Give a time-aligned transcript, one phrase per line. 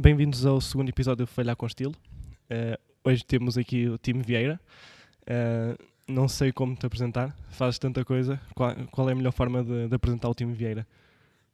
[0.00, 1.94] Bem-vindos ao segundo episódio de Falhar com Estilo.
[2.50, 4.58] Uh, hoje temos aqui o Tim Vieira.
[5.24, 5.76] Uh,
[6.08, 8.40] não sei como te apresentar, fazes tanta coisa.
[8.54, 10.86] Qual, qual é a melhor forma de, de apresentar o Tim Vieira?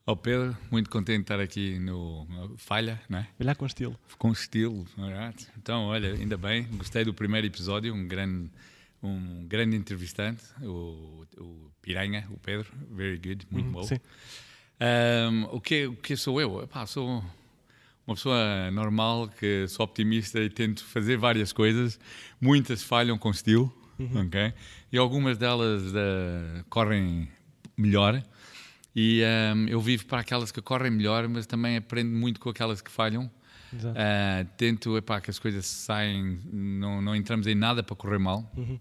[0.06, 2.24] Ó oh Pedro, muito contente de estar aqui no,
[2.56, 3.26] Falha, não é?
[3.36, 3.98] Falhar com estilo.
[4.16, 5.48] Com estilo, right?
[5.58, 8.48] Então, olha, ainda bem, gostei do primeiro episódio, um grande,
[9.02, 13.82] um grande entrevistante, o, o Piranha, o Pedro, very good, muito uhum, bom.
[13.82, 13.98] Sim.
[14.80, 16.62] Um, o, que, o que sou eu?
[16.62, 17.24] Epá, sou
[18.06, 21.98] uma pessoa normal, que sou optimista e tento fazer várias coisas.
[22.40, 24.26] Muitas falham com estilo, uhum.
[24.26, 24.52] ok?
[24.92, 27.28] E algumas delas uh, correm
[27.76, 28.22] melhor.
[28.94, 29.22] E
[29.54, 32.90] um, eu vivo para aquelas que correm melhor, mas também aprendo muito com aquelas que
[32.90, 33.30] falham.
[33.74, 38.50] Uh, tento epá, que as coisas saem, não, não entramos em nada para correr mal,
[38.56, 38.78] uhum.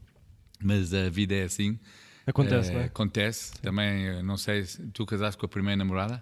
[0.63, 1.77] mas a vida é assim.
[2.25, 2.85] Acontece, uh, não é?
[2.85, 3.49] Acontece.
[3.49, 3.61] Sim.
[3.61, 6.21] Também, não sei, tu casaste com a primeira namorada?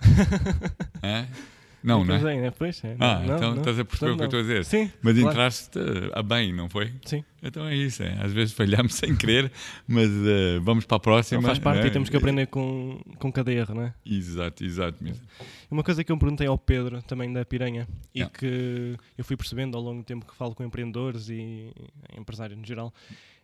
[1.04, 1.27] é?
[1.83, 2.41] Não, não é?
[2.41, 2.51] Né?
[2.51, 2.95] Pois, é.
[2.97, 4.65] Ah, não, então não, estás a perceber o que eu estou a dizer.
[4.65, 4.91] Sim.
[5.01, 5.29] Mas claro.
[5.29, 5.79] entraste
[6.13, 6.93] a bem, não foi?
[7.03, 7.25] Sim.
[7.43, 8.01] Então é isso.
[8.01, 8.17] É.
[8.23, 9.51] Às vezes falhamos sem querer,
[9.85, 11.41] mas uh, vamos para a próxima.
[11.41, 11.87] Não faz parte é?
[11.87, 13.93] e temos que aprender com, com cada erro, não é?
[14.05, 15.21] Exato, exato mesmo.
[15.70, 18.34] Uma coisa que eu me perguntei ao Pedro, também da Piranha, e yeah.
[18.34, 21.73] que eu fui percebendo ao longo do tempo que falo com empreendedores e
[22.18, 22.93] empresários no geral,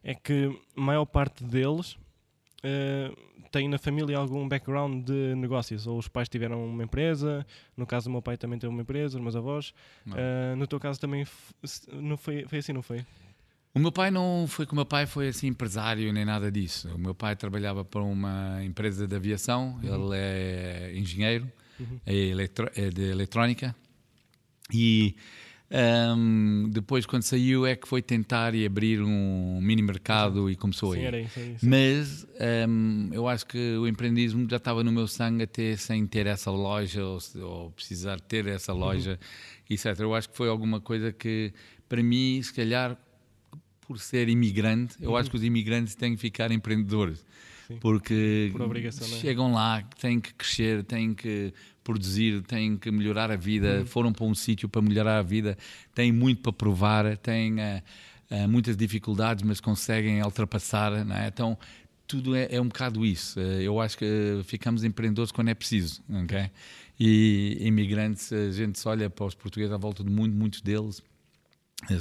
[0.02, 1.98] é que a maior parte deles
[2.64, 7.86] uh, tem na família algum background de negócios, ou os pais tiveram uma empresa, no
[7.86, 9.74] caso do meu pai também teve uma empresa, os meus avós.
[10.06, 11.26] Uh, no teu caso também
[11.94, 13.06] não foi, foi assim, não foi?
[13.74, 16.90] O meu pai não foi que o meu pai foi assim empresário nem nada disso.
[16.94, 20.12] O meu pai trabalhava para uma empresa de aviação, uhum.
[20.12, 22.00] ele é engenheiro, uhum.
[22.06, 22.32] é,
[22.76, 23.76] é de eletrónica
[24.74, 25.16] e
[25.72, 30.96] um, depois, quando saiu, é que foi tentar e abrir um mini mercado e começou
[30.96, 31.02] sim.
[31.02, 32.28] Era isso, Mas
[32.68, 36.50] um, eu acho que o empreendedorismo já estava no meu sangue até sem ter essa
[36.50, 38.80] loja ou, ou precisar ter essa uhum.
[38.80, 39.76] loja, uhum.
[39.76, 40.00] etc.
[40.00, 41.54] Eu acho que foi alguma coisa que,
[41.88, 42.98] para mim, se calhar,
[43.82, 45.18] por ser imigrante, eu uhum.
[45.18, 47.24] acho que os imigrantes têm que ficar empreendedores.
[47.68, 47.78] Sim.
[47.80, 48.92] Porque Por é?
[48.92, 51.54] chegam lá, têm que crescer, têm que
[51.84, 53.86] produzir, têm que melhorar a vida, uhum.
[53.86, 55.58] foram para um sítio para melhorar a vida,
[55.94, 57.82] têm muito para provar, têm uh,
[58.32, 60.94] uh, muitas dificuldades, mas conseguem ultrapassar.
[60.94, 61.28] É?
[61.28, 61.58] Então,
[62.08, 63.40] tudo é, é, um bocado isso.
[63.40, 66.02] Uh, eu acho que ficamos empreendedores quando é preciso.
[66.24, 66.50] Okay?
[67.00, 71.02] E imigrantes, a gente se olha para os portugueses à volta do mundo, muitos deles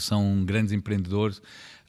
[0.00, 1.40] são grandes empreendedores.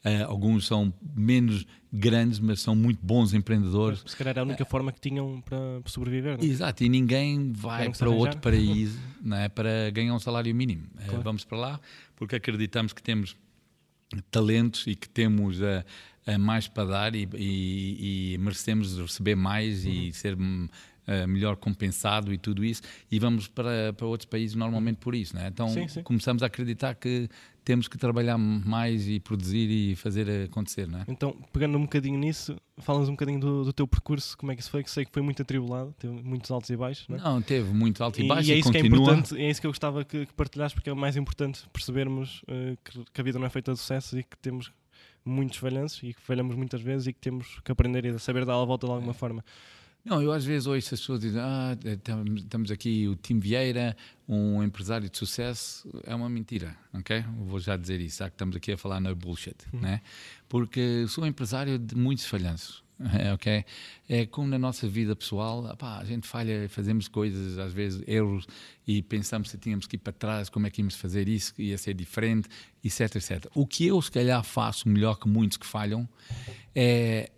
[0.04, 4.02] Uh, alguns são menos grandes, mas são muito bons empreendedores.
[4.06, 6.38] Se calhar é a única uh, forma que tinham para sobreviver.
[6.38, 6.44] Não?
[6.44, 6.46] É?
[6.46, 10.86] Exato, e ninguém vai para outro paraíso não é, para ganhar um salário mínimo.
[11.00, 11.20] Eh, claro.
[11.20, 11.80] Uh, vamos para lá
[12.16, 13.36] porque acreditamos que temos
[14.30, 15.58] talentos e que temos
[16.40, 19.92] mais para dar e, e, e merecemos receber mais uhum.
[19.92, 20.36] e ser
[21.08, 25.34] Uh, melhor compensado e tudo isso, e vamos para, para outros países normalmente por isso.
[25.34, 25.48] Né?
[25.48, 26.02] Então sim, sim.
[26.04, 27.28] começamos a acreditar que
[27.64, 31.04] temos que trabalhar mais e produzir e fazer acontecer, não é?
[31.08, 34.62] Então, pegando um bocadinho nisso, falas um bocadinho do, do, teu percurso, como é que
[34.62, 37.20] isso foi, que sei que foi muito atribulado, teve muitos altos e baixos, não é?
[37.20, 38.88] Não, teve muito alto e, e baixo e, é isso continua.
[38.88, 41.16] Que é, importante, é isso que eu gostava que, que partilhasse, porque é o mais
[41.16, 44.72] importante percebermos uh, que, que, a vida não é feita de sucesso e que temos
[45.24, 48.60] muitos falhanços e que falhamos muitas vezes e que temos que aprender e saber dar
[48.60, 49.14] a volta de alguma é.
[49.14, 49.44] forma.
[50.04, 51.76] Não, eu às vezes ouço as pessoas dizem, ah,
[52.36, 53.94] estamos aqui o Tim Vieira,
[54.26, 57.22] um empresário de sucesso, é uma mentira, ok?
[57.38, 59.80] Vou já dizer isso, já que estamos aqui a falar na bullshit, uhum.
[59.80, 60.00] né?
[60.48, 62.82] Porque sou um empresário de muitos falhanços,
[63.34, 63.62] ok?
[64.08, 68.46] É como na nossa vida pessoal, a gente falha, fazemos coisas, às vezes erros,
[68.86, 71.76] e pensamos se tínhamos que ir para trás, como é que íamos fazer isso, ia
[71.76, 72.48] ser diferente,
[72.82, 73.46] etc, etc.
[73.54, 76.08] O que eu, se calhar, faço melhor que muitos que falham
[76.74, 77.30] é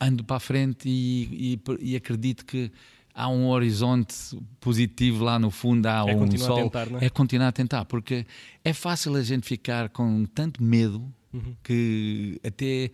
[0.00, 2.70] ando para a frente e, e, e, acredito que
[3.14, 4.14] há um horizonte
[4.60, 6.70] positivo lá no fundo, há é um sol.
[6.70, 7.06] Tentar, é?
[7.06, 7.10] é?
[7.10, 8.26] continuar a tentar, porque
[8.64, 11.54] é fácil a gente ficar com tanto medo uhum.
[11.62, 12.90] que até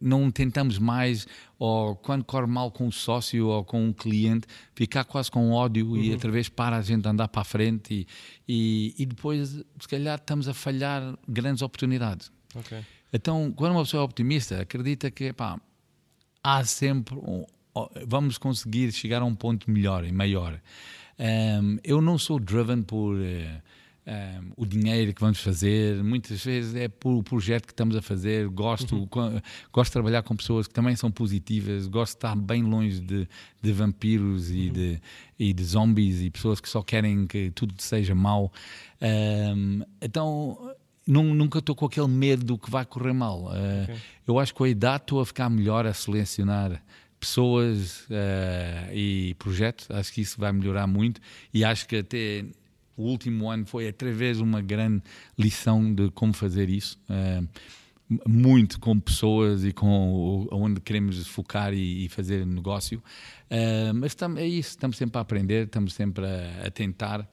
[0.00, 1.26] não tentamos mais,
[1.58, 5.88] ou quando corre mal com o sócio ou com um cliente, ficar quase com ódio
[5.88, 5.96] uhum.
[5.96, 8.06] e outra vez para a gente andar para a frente e,
[8.48, 12.30] e, e, depois, se calhar, estamos a falhar grandes oportunidades.
[12.54, 12.80] Okay.
[13.12, 15.60] Então, quando uma pessoa é optimista, acredita que, pá,
[16.44, 17.16] há sempre.
[17.16, 17.44] Um,
[18.06, 20.60] vamos conseguir chegar a um ponto melhor e maior.
[21.18, 23.16] Um, eu não sou driven por.
[23.16, 23.64] Uh,
[24.06, 28.02] um, o dinheiro que vamos fazer, muitas vezes é por o projeto que estamos a
[28.02, 28.46] fazer.
[28.48, 29.40] Gosto, uhum.
[29.72, 33.26] gosto de trabalhar com pessoas que também são positivas, gosto de estar bem longe de,
[33.62, 34.56] de vampiros uhum.
[34.56, 35.00] e, de,
[35.38, 38.52] e de zombies e pessoas que só querem que tudo seja mau.
[39.00, 40.73] Um, então
[41.06, 43.44] nunca estou com aquele medo que vai correr mal.
[43.44, 43.96] Uh, okay.
[44.26, 46.82] Eu acho que com a idade estou a ficar melhor a selecionar
[47.20, 49.90] pessoas uh, e projetos.
[49.90, 51.20] Acho que isso vai melhorar muito
[51.52, 52.44] e acho que até
[52.96, 55.02] o último ano foi através de uma grande
[55.38, 56.98] lição de como fazer isso.
[57.08, 57.48] Uh,
[58.28, 63.02] muito com pessoas e com onde queremos focar e, e fazer negócio.
[63.50, 67.28] Uh, mas tam, é isso, estamos sempre a aprender, estamos sempre a, a tentar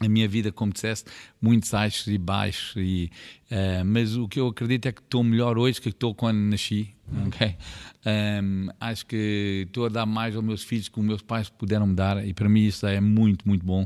[0.00, 1.08] a minha vida, como disseste,
[1.40, 3.10] muitos baixos e baixos, e,
[3.50, 6.92] uh, mas o que eu acredito é que estou melhor hoje que estou quando nasci,
[7.26, 7.56] ok?
[8.04, 11.86] Um, acho que estou a dar mais aos meus filhos que os meus pais puderam
[11.86, 13.84] me dar, e para mim isso é muito, muito bom.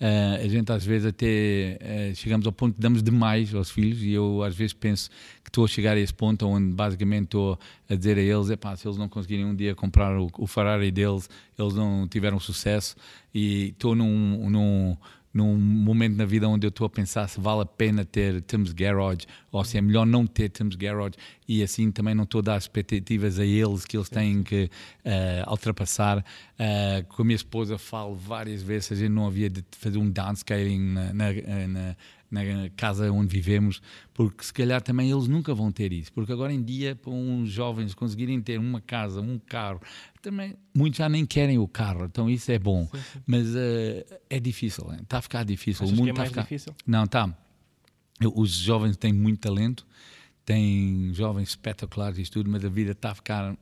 [0.00, 4.02] Uh, a gente às vezes até uh, chegamos ao ponto que damos demais aos filhos,
[4.02, 5.10] e eu às vezes penso
[5.42, 7.58] que estou a chegar a esse ponto onde basicamente estou
[7.88, 10.92] a dizer a eles, epá, se eles não conseguirem um dia comprar o, o Ferrari
[10.92, 12.94] deles, eles não tiveram sucesso,
[13.34, 14.96] e estou num, num
[15.32, 18.72] num momento na vida onde eu estou a pensar se vale a pena ter Tim's
[18.72, 21.14] Garage ou se é melhor não ter Tim's Garage
[21.46, 24.70] e assim também não estou a dar expectativas a eles que eles têm que
[25.04, 26.18] uh, ultrapassar.
[26.18, 30.10] Uh, com a minha esposa falo várias vezes, a gente não havia de fazer um
[30.10, 31.32] downscaling na, na,
[31.68, 31.96] na
[32.30, 32.42] na
[32.76, 33.82] casa onde vivemos,
[34.14, 36.12] porque se calhar também eles nunca vão ter isso.
[36.12, 39.80] Porque agora em dia, para uns jovens conseguirem ter uma casa, um carro,
[40.22, 42.88] também muitos já nem querem o carro, então isso é bom.
[42.92, 43.20] Sim, sim.
[43.26, 45.84] Mas uh, é difícil, está a ficar difícil.
[45.84, 46.42] Achas o mundo é está a ficar...
[46.42, 46.74] difícil?
[46.86, 47.36] Não, está.
[48.34, 49.86] Os jovens têm muito talento,
[50.44, 53.56] têm jovens espetaculares e tudo, mas a vida está a ficar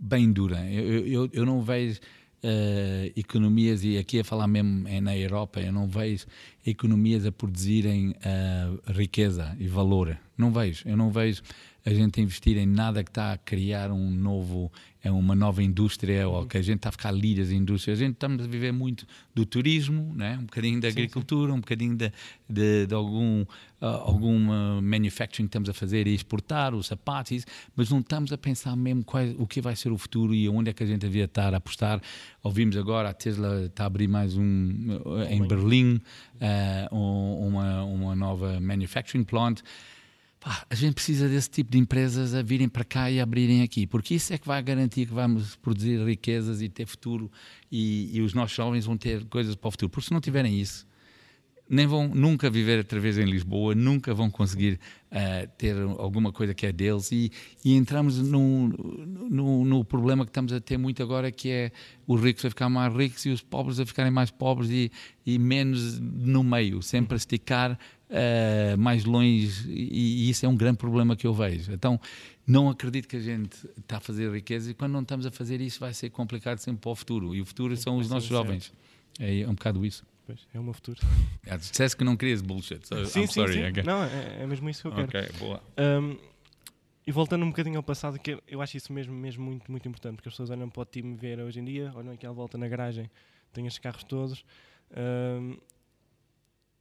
[0.00, 0.64] bem dura.
[0.70, 2.00] Eu, eu, eu não vejo
[2.42, 6.26] uh, economias, e aqui a falar mesmo é na Europa, eu não vejo
[6.66, 10.18] economias a produzirem uh, riqueza e valor.
[10.36, 10.82] Não vejo.
[10.86, 11.42] Eu não vejo
[11.84, 14.70] a gente investir em nada que está a criar um novo,
[15.02, 17.92] é uma nova indústria ou que a gente está a ficar líderes em indústria.
[17.92, 20.38] A gente estamos a viver muito do turismo, né?
[20.40, 21.58] um bocadinho da agricultura, sim, sim.
[21.58, 22.12] um bocadinho de,
[22.48, 27.44] de, de algum, uh, algum uh, manufacturing que estamos a fazer e exportar, os sapatos,
[27.74, 30.70] mas não estamos a pensar mesmo qual, o que vai ser o futuro e onde
[30.70, 32.00] é que a gente devia estar a apostar.
[32.44, 36.00] Ouvimos agora a Tesla está a abrir mais um em Berlim,
[36.40, 39.62] uh, uma, uma nova manufacturing plant.
[40.42, 43.86] Pá, a gente precisa desse tipo de empresas a virem para cá e abrirem aqui,
[43.86, 47.30] porque isso é que vai garantir que vamos produzir riquezas e ter futuro
[47.70, 49.88] e, e os nossos jovens vão ter coisas para o futuro.
[49.88, 50.84] Porque se não tiverem isso,
[51.70, 54.80] nem vão nunca viver outra vez em Lisboa, nunca vão conseguir
[55.12, 57.30] uh, ter alguma coisa que é deles e,
[57.64, 61.72] e entramos no, no, no, problema que estamos a ter muito agora que é
[62.04, 64.90] os ricos a ficar mais ricos e os pobres a ficarem mais pobres e,
[65.24, 67.78] e menos no meio, sempre a esticar
[68.12, 71.72] uh, mais longe, e, e, isso é um grande problema que eu vejo.
[71.72, 71.98] Então,
[72.46, 75.60] não acredito que a gente está a fazer riqueza e quando não estamos a fazer
[75.60, 77.34] isso vai ser complicado sempre para o futuro.
[77.34, 78.72] E o futuro são os nossos jovens.
[79.18, 80.04] É um bocado isso.
[80.26, 81.00] Pois, é o meu futuro.
[81.44, 82.86] Yeah, disseste que não querias bullshit.
[82.86, 83.54] So sim, I'm sim, sorry.
[83.54, 83.66] sim.
[83.66, 83.82] Okay.
[83.82, 85.08] Não, é, é, mesmo isso que eu quero.
[85.08, 85.62] Ok, boa.
[85.78, 86.16] Um,
[87.04, 90.14] e voltando um bocadinho ao passado, que eu acho isso mesmo, mesmo muito, muito importante,
[90.14, 92.56] porque as pessoas olham para o time ver hoje em dia, olham aqui à volta
[92.56, 93.10] na garagem,
[93.52, 94.44] têm estes carros todos.
[94.96, 95.56] Um,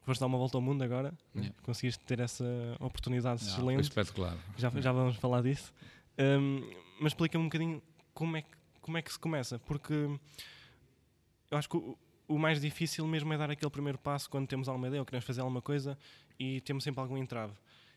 [0.01, 1.55] foste dar uma volta ao mundo agora, yeah.
[1.63, 2.45] conseguiste ter essa
[2.79, 3.83] oportunidade yeah, excelente.
[3.83, 4.37] Espetacular.
[4.57, 5.73] Já, já vamos falar disso.
[6.19, 6.61] Um,
[6.99, 7.81] mas explica-me um bocadinho
[8.13, 8.49] como é, que,
[8.81, 9.93] como é que se começa, porque
[11.49, 14.67] eu acho que o, o, mais difícil mesmo é dar aquele primeiro passo quando temos
[14.67, 15.97] alguma ideia ou queremos fazer alguma coisa
[16.39, 17.53] e temos sempre algum entrave.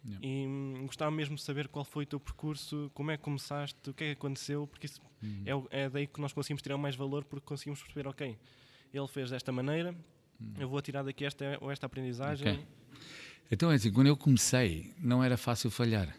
[0.06, 0.26] Yeah.
[0.26, 3.78] E hum, gostava mesmo de saber qual foi o teu percurso, como é que começaste,
[3.88, 5.66] o que é que aconteceu, porque isso uhum.
[5.70, 8.38] é, é daí que nós conseguimos tirar mais valor, porque conseguimos perceber, ok,
[8.92, 9.94] ele fez desta maneira.
[10.58, 12.52] Eu vou tirar daqui esta ou esta aprendizagem.
[12.52, 12.64] Okay.
[13.50, 16.14] Então é assim, quando eu comecei, não era fácil falhar.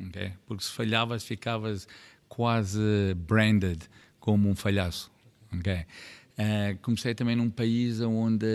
[0.00, 0.32] Okay?
[0.46, 1.86] Porque se falhavas, ficavas
[2.28, 3.82] quase branded
[4.18, 5.10] como um falhaço.
[5.58, 5.84] Okay?
[6.32, 8.46] Uh, comecei também num país onde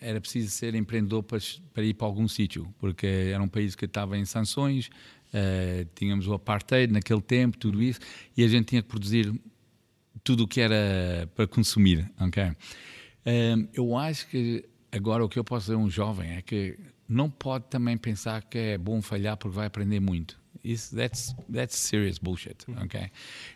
[0.00, 1.38] era preciso ser empreendedor para,
[1.72, 4.90] para ir para algum sítio, porque era um país que estava em sanções,
[5.32, 8.00] uh, tínhamos o apartheid naquele tempo, tudo isso,
[8.36, 9.32] e a gente tinha que produzir
[10.22, 12.10] tudo o que era para consumir.
[12.20, 12.54] Okay?
[13.26, 16.78] Um, eu acho que agora o que eu posso dizer a um jovem é que
[17.08, 20.38] não pode também pensar que é bom falhar porque vai aprender muito.
[20.62, 22.84] Isso, that's, that's serious bullshit, uhum.
[22.84, 23.10] ok?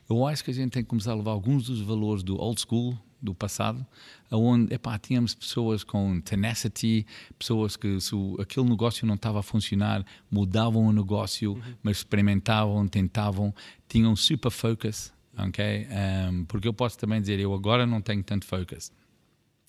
[0.09, 2.61] Eu acho que a gente tem que começar a levar alguns dos valores do old
[2.61, 3.87] school, do passado,
[4.31, 7.07] onde epá, tínhamos pessoas com tenacity,
[7.39, 11.63] pessoas que se aquele negócio não estava a funcionar, mudavam o negócio, uhum.
[11.83, 13.55] mas experimentavam, tentavam,
[13.89, 15.87] tinham super focus, ok?
[16.31, 18.91] Um, porque eu posso também dizer, eu agora não tenho tanto focus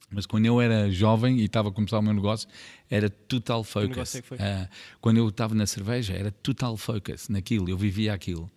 [0.09, 2.47] mas quando eu era jovem e estava a começar o meu negócio,
[2.89, 4.15] era total focus.
[4.15, 4.69] É uh,
[5.01, 8.49] quando eu estava na cerveja, era total focus naquilo, eu vivia aquilo.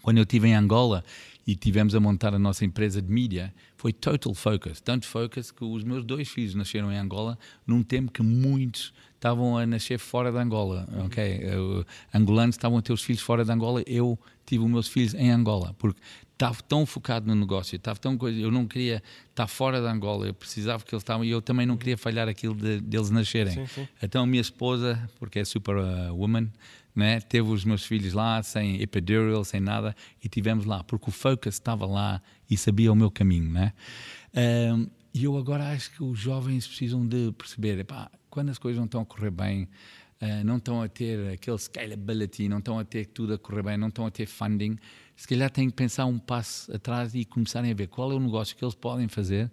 [0.00, 1.04] Quando eu estive em Angola
[1.46, 4.80] e tivemos a montar a nossa empresa de mídia, foi total focus.
[4.80, 9.56] Tanto focus que os meus dois filhos nasceram em Angola num tempo que muitos estavam
[9.56, 10.88] a nascer fora de Angola.
[10.90, 11.06] Uhum.
[11.06, 13.82] Ok, uh, angolanos estavam a ter os filhos fora de Angola.
[13.86, 14.18] Eu
[14.52, 15.98] tive os meus filhos em Angola, porque
[16.30, 20.26] estava tão focado no negócio, estava tão coisa, eu não queria estar fora da Angola,
[20.26, 23.54] eu precisava que eles estavam e eu também não queria falhar aquilo de, deles nascerem.
[23.54, 23.88] Sim, sim.
[24.02, 26.48] Então minha esposa, porque é super uh, woman,
[26.94, 31.12] né, teve os meus filhos lá sem epidural, sem nada e tivemos lá, porque o
[31.12, 33.72] focus estava lá e sabia o meu caminho, né?
[34.34, 38.78] Um, e eu agora acho que os jovens precisam de perceber, epá, quando as coisas
[38.78, 39.66] não estão a correr bem,
[40.22, 43.76] uh, não estão a ter aquele scalability, não estão a ter tudo a correr bem,
[43.76, 44.78] não estão a ter funding,
[45.16, 48.20] se calhar têm que pensar um passo atrás e começarem a ver qual é o
[48.20, 49.50] negócio que eles podem fazer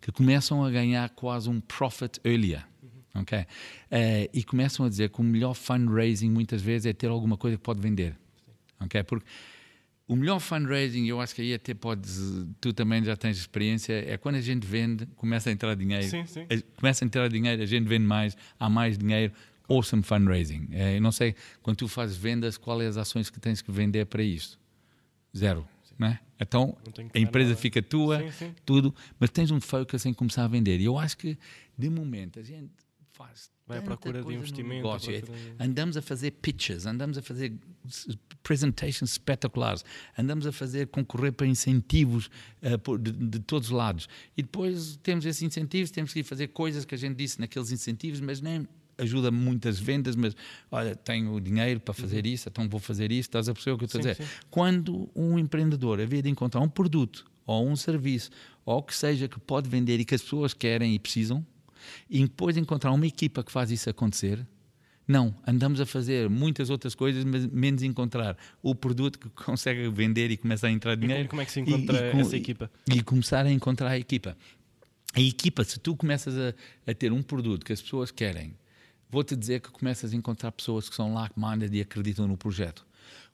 [0.00, 2.66] que começam a ganhar quase um profit earlier.
[2.82, 3.22] Uhum.
[3.22, 3.42] Okay?
[3.42, 7.56] Uh, e começam a dizer que o melhor fundraising muitas vezes é ter alguma coisa
[7.56, 8.16] que pode vender.
[8.80, 9.04] Okay?
[9.04, 9.24] Porque
[10.08, 12.20] o melhor fundraising, eu acho que aí até podes,
[12.60, 16.04] tu também já tens experiência, é quando a gente vende, começa a entrar dinheiro.
[16.04, 16.46] Sim, sim.
[16.76, 19.32] Começa a entrar dinheiro, a gente vende mais, há mais dinheiro.
[19.72, 20.68] Awesome fundraising.
[20.72, 23.72] É, eu não sei, quando tu fazes vendas, quais é as ações que tens que
[23.72, 24.58] vender para isso?
[25.36, 25.66] Zero.
[25.98, 26.18] Né?
[26.40, 26.76] Então
[27.14, 27.60] a empresa nada.
[27.60, 28.54] fica tua, sim, sim.
[28.64, 30.80] tudo, mas tens um focus em começar a vender.
[30.80, 31.38] E eu acho que,
[31.78, 32.70] de momento, a gente
[33.12, 33.50] faz.
[33.66, 34.88] Vai à procura de investimento.
[34.88, 35.32] Procura de...
[35.58, 37.54] Andamos a fazer pitches, andamos a fazer
[38.42, 39.84] presentations espetaculares,
[40.18, 42.28] andamos a fazer concorrer para incentivos
[42.62, 44.08] uh, de, de, todos os lados.
[44.36, 47.70] E depois temos esses incentivos, temos que ir fazer coisas que a gente disse naqueles
[47.70, 48.66] incentivos, mas nem
[49.02, 50.34] ajuda muitas vendas, mas
[50.70, 52.32] olha, tenho dinheiro para fazer uhum.
[52.32, 54.16] isso, então vou fazer isso, estás a perceber o que eu estou a dizer?
[54.16, 54.30] Sim.
[54.50, 58.30] Quando um empreendedor havia de encontrar um produto ou um serviço
[58.64, 61.44] ou o que seja que pode vender e que as pessoas querem e precisam,
[62.08, 64.46] e depois encontrar uma equipa que faz isso acontecer,
[65.06, 70.30] não, andamos a fazer muitas outras coisas, mas menos encontrar o produto que consegue vender
[70.30, 71.24] e começa a entrar dinheiro.
[71.24, 72.70] E como é que se encontra e, e, essa equipa?
[72.86, 74.36] E começar a encontrar a equipa.
[75.14, 76.54] A equipa, se tu começas a,
[76.90, 78.54] a ter um produto que as pessoas querem
[79.12, 82.84] vou-te dizer que começas a encontrar pessoas que são like-minded e acreditam no projeto.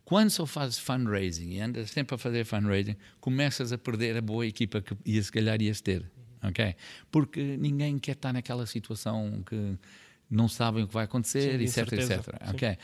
[0.05, 4.45] Quando só fazes fundraising e andas sempre a fazer fundraising, começas a perder a boa
[4.45, 6.11] equipa que ia, se calhar ias ter.
[6.43, 6.75] ok?
[7.13, 9.79] Porque ninguém quer estar naquela situação que
[10.29, 12.51] não sabem o que vai acontecer, Sim, etc, etc.
[12.55, 12.77] Okay?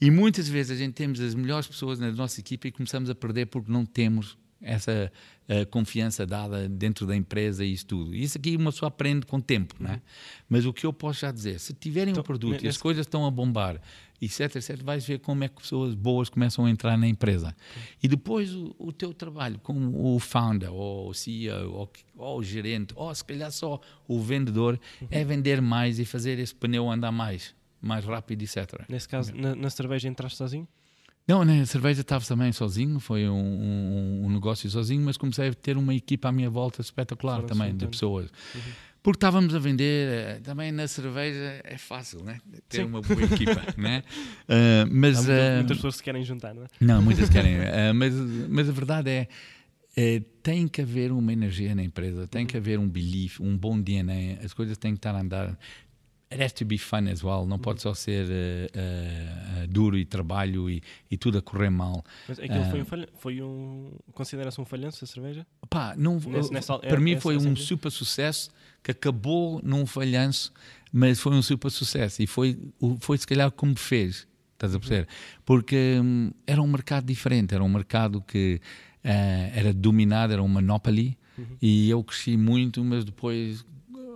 [0.00, 3.14] E muitas vezes a gente temos as melhores pessoas na nossa equipa e começamos a
[3.14, 5.12] perder porque não temos essa
[5.48, 8.14] uh, confiança dada dentro da empresa e isso tudo.
[8.14, 9.88] Isso aqui uma pessoa aprende com o tempo, uhum.
[9.88, 10.02] né?
[10.48, 13.06] Mas o que eu posso já dizer, se tiverem então, um produto e as coisas
[13.06, 13.80] estão a bombar,
[14.20, 17.48] etc, etc, vais ver como é que pessoas boas começam a entrar na empresa.
[17.48, 17.82] Uhum.
[18.04, 22.42] E depois o, o, teu trabalho como o founder, ou o CEO, ou, ou, o
[22.42, 25.08] gerente, ou se calhar só o vendedor, uhum.
[25.10, 28.84] é vender mais e fazer esse pneu andar mais, mais rápido, etc.
[28.88, 30.68] Nesse caso, na, na cerveja entraste sozinho?
[31.26, 35.54] Não, na cerveja estava também sozinho, foi um, um, um, negócio sozinho, mas comecei a
[35.54, 38.30] ter uma equipa à minha volta espetacular também, de pessoas.
[38.54, 38.60] Uhum.
[39.02, 42.38] Porque estávamos a vender, eh, também na cerveja é fácil, né?
[42.68, 42.84] Ter Sim.
[42.84, 44.04] uma boa equipa, né?
[44.44, 46.66] Uh, mas, muitas, uh, muitas pessoas se querem juntar, não é?
[46.80, 47.58] Não, muitas querem.
[47.58, 49.28] Uh, mas, mas a verdade é,
[49.96, 52.46] é, tem que haver uma energia na empresa, tem uhum.
[52.46, 55.58] que haver um belief, um bom DNA, as coisas têm que estar a andar
[56.32, 60.04] it has to be fun as well, não pode só ser uh, uh, duro e
[60.04, 62.04] trabalho e, e, tudo a correr mal.
[62.28, 65.46] Mas aquilo foi um, falha, foi um considera-se um falhanço a cerveja?
[65.68, 68.50] Pá, não, nesse, nessa, para é, mim foi um super sucesso
[68.82, 70.52] que acabou num falhanço,
[70.92, 72.58] mas foi um super sucesso e foi,
[73.00, 75.08] foi se calhar como fez, estás a perceber?
[75.44, 78.60] Porque um, era um mercado diferente, era um mercado que
[79.04, 79.08] uh,
[79.54, 81.56] era dominado, era um monopoly uhum.
[81.60, 83.64] e eu cresci muito, mas depois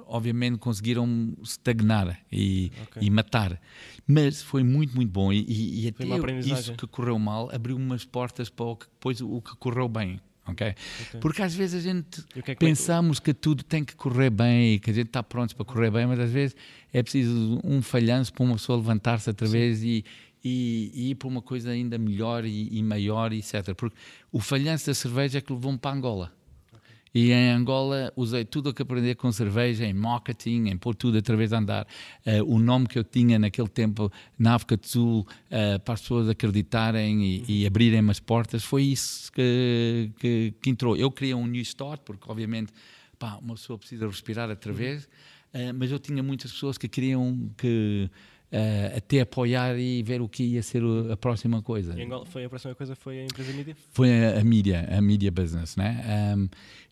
[0.07, 3.03] obviamente conseguiram estagnar e, okay.
[3.03, 3.61] e matar.
[4.07, 5.33] Mas foi muito, muito bom.
[5.33, 6.05] E, e, até
[6.39, 10.21] isso que correu mal abriu umas portas para o que, depois o que correu bem.
[10.49, 10.75] Okay?
[11.09, 11.21] ok?
[11.21, 14.75] Porque às vezes a gente que é que pensamos que tudo tem que correr bem
[14.75, 16.57] e que a gente está pronto para correr bem, mas às vezes
[16.93, 20.05] é preciso um falhanço para uma pessoa levantar-se outra vez e,
[20.45, 23.75] e, e, ir para uma coisa ainda melhor e, e maior, etc.
[23.75, 23.97] Porque
[24.31, 26.33] o falhanço da cerveja é que levou-me para Angola.
[27.15, 31.17] E em Angola usei tudo o que aprendi com cerveja, em marketing, em pôr tudo
[31.17, 31.87] através de andar.
[32.27, 36.03] Uh, o nome que eu tinha naquele tempo na África do Sul, uh, para as
[36.03, 40.97] pessoas acreditarem e, e abrirem as portas, foi isso que, que, que, entrou.
[40.97, 42.73] Eu queria um new start, porque obviamente
[43.19, 47.51] pá, uma pessoa precisa respirar outra vez, uh, mas eu tinha muitas pessoas que queriam
[47.57, 48.11] que
[48.53, 51.95] uh, até apoiar e ver o que ia ser a próxima coisa.
[52.25, 53.77] foi a próxima coisa foi a empresa mídia?
[53.93, 56.35] Foi a, a mídia, a media business, né?
[56.37, 56.49] Um,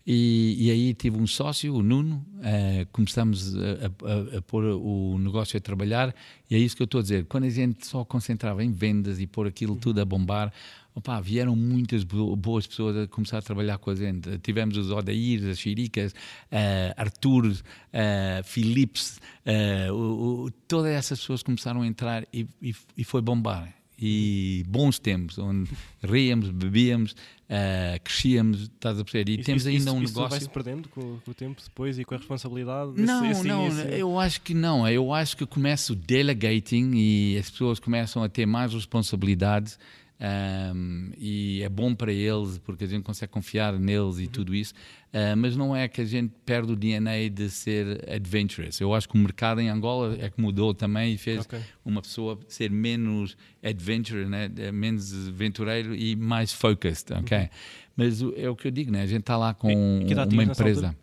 [0.07, 5.17] e, e, aí tive um sócio, o Nuno, uh, começamos a, a, a, pôr o
[5.17, 6.13] negócio a trabalhar
[6.49, 7.25] e é isso que eu estou a dizer.
[7.25, 10.53] Quando a gente só concentrava em vendas e pôr aquilo tudo a bombar,
[10.93, 14.37] opa, vieram muitas boas pessoas a começar a trabalhar com a gente.
[14.39, 21.41] Tivemos os Odair, as Chiricas, uh, Arthur, uh, Philips, uh, o, o, todas essas pessoas
[21.41, 23.73] começaram a entrar e, e, e foi bombar.
[23.97, 25.71] E bons tempos, onde
[26.03, 29.31] ríamos, bebíamos, uh, crescíamos, estás a perceber?
[29.31, 30.29] E isso, temos isso, ainda um isso negócio.
[30.31, 32.93] vai-se perdendo com, com, o tempo depois e com a responsabilidade?
[32.97, 33.89] Não, esse, esse não, início?
[33.89, 34.87] eu acho que não.
[34.87, 39.79] Eu acho que começa o delegating e as pessoas começam a ter mais responsabilidades
[40.17, 44.29] um, e é bom para eles porque a gente consegue confiar neles e uhum.
[44.29, 44.73] tudo isso,
[45.13, 48.79] uh, mas não é que a gente perde o DNA de ser adventurous.
[48.79, 51.59] Eu acho que o mercado em Angola é que mudou também e fez okay.
[51.83, 54.49] uma pessoa ser menos adventurous, né?
[54.71, 57.37] menos aventureiro e mais focused, ok?
[57.37, 57.49] Uhum.
[57.97, 59.01] Mas é o que eu digo, né?
[59.01, 60.95] A gente está lá com uma empresa,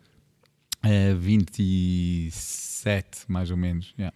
[0.83, 4.15] uh, 27 mais ou menos, yeah.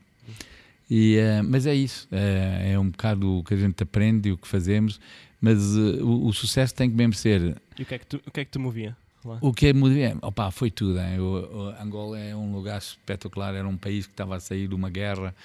[0.90, 4.32] E, uh, mas é isso, uh, é um bocado o que a gente aprende e
[4.32, 5.00] o que fazemos,
[5.42, 7.62] mas uh, o, o, sucesso tem que mesmo ser.
[7.78, 8.96] E o que é que, tu, o que, é que te movia?
[9.26, 9.38] Lá?
[9.42, 10.18] O que é movia?
[10.22, 11.00] Opa, foi tudo.
[11.00, 11.20] Hein?
[11.20, 14.76] O, o Angola é um lugar espetacular, era um país que estava a sair de
[14.76, 15.36] uma guerra,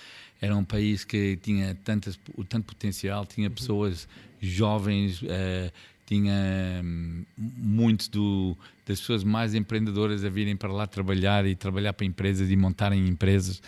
[0.41, 2.19] era um país que tinha tantas,
[2.49, 3.55] tanto potencial, tinha uhum.
[3.55, 4.09] pessoas
[4.41, 5.23] jovens,
[6.07, 8.57] tinha hum, muito do,
[8.87, 13.09] das pessoas mais empreendedoras a virem para lá trabalhar e trabalhar para empresas e montarem
[13.09, 13.63] empresas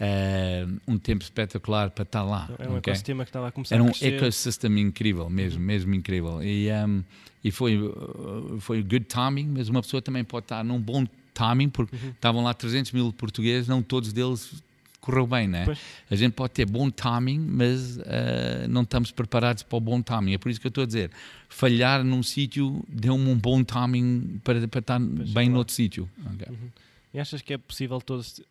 [0.00, 2.48] uh, um tempo espetacular para estar lá.
[2.58, 2.92] Era um okay?
[2.92, 5.66] ecossistema que estava a começar Era um ecossistema incrível, mesmo, uhum.
[5.66, 6.42] mesmo incrível.
[6.42, 7.02] E, um,
[7.42, 11.68] e foi, uh, foi good timing, mas uma pessoa também pode estar num bom timing,
[11.68, 12.10] porque uhum.
[12.10, 14.62] estavam lá 300 mil portugueses, não todos deles
[15.00, 15.64] correu bem, né?
[15.64, 15.78] Pois.
[16.10, 20.34] A gente pode ter bom timing, mas uh, não estamos preparados para o bom timing.
[20.34, 21.10] É por isso que eu estou a dizer,
[21.48, 26.10] falhar num sítio deu-me um bom timing para, para estar pois, bem noutro sítio.
[26.34, 26.52] Okay.
[26.52, 26.68] Uhum.
[27.14, 28.44] E achas que é possível todos é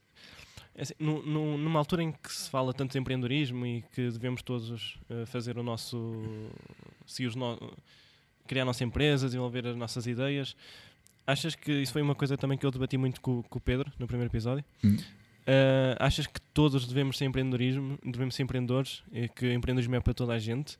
[0.77, 4.41] assim, no, no, numa altura em que se fala tanto de empreendedorismo e que devemos
[4.41, 6.13] todos uh, fazer o nosso.
[7.05, 7.57] seguir os no,
[8.47, 10.55] criar a nossa empresa, desenvolver as nossas ideias,
[11.25, 13.91] achas que isso foi uma coisa também que eu debati muito com, com o Pedro
[13.99, 14.63] no primeiro episódio?
[14.83, 14.95] Hum.
[14.95, 20.13] Uh, achas que todos devemos ser empreendedorismo, devemos ser empreendedores e que empreendedorismo é para
[20.13, 20.75] toda a gente?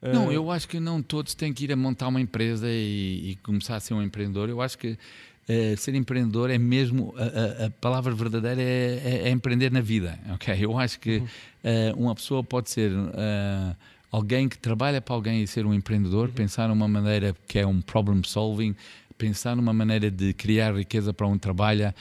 [0.00, 3.32] Uh, não, eu acho que não todos têm que ir a montar uma empresa e,
[3.32, 4.48] e começar a ser um empreendedor.
[4.48, 4.98] Eu acho que
[5.48, 9.80] Uh, ser empreendedor é mesmo a, a, a palavra verdadeira é, é, é, empreender na
[9.80, 11.24] vida ok eu acho que uh,
[11.96, 13.76] uma pessoa pode ser uh,
[14.12, 16.34] alguém que trabalha para alguém e ser um empreendedor uhum.
[16.34, 18.76] pensar numa maneira que é um problem solving
[19.18, 21.94] pensar numa maneira de criar riqueza para onde trabalha.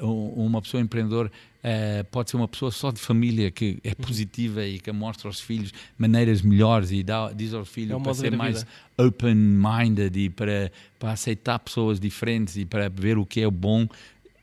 [0.00, 1.30] Uma pessoa empreendedor
[1.66, 3.94] uh, pode ser uma pessoa só de família que é uhum.
[3.96, 8.14] positiva e que mostra aos filhos maneiras melhores e dá, diz aos filhos é para
[8.14, 8.64] ser mais
[8.96, 13.88] open-minded e para, para aceitar pessoas diferentes e para ver o que é bom.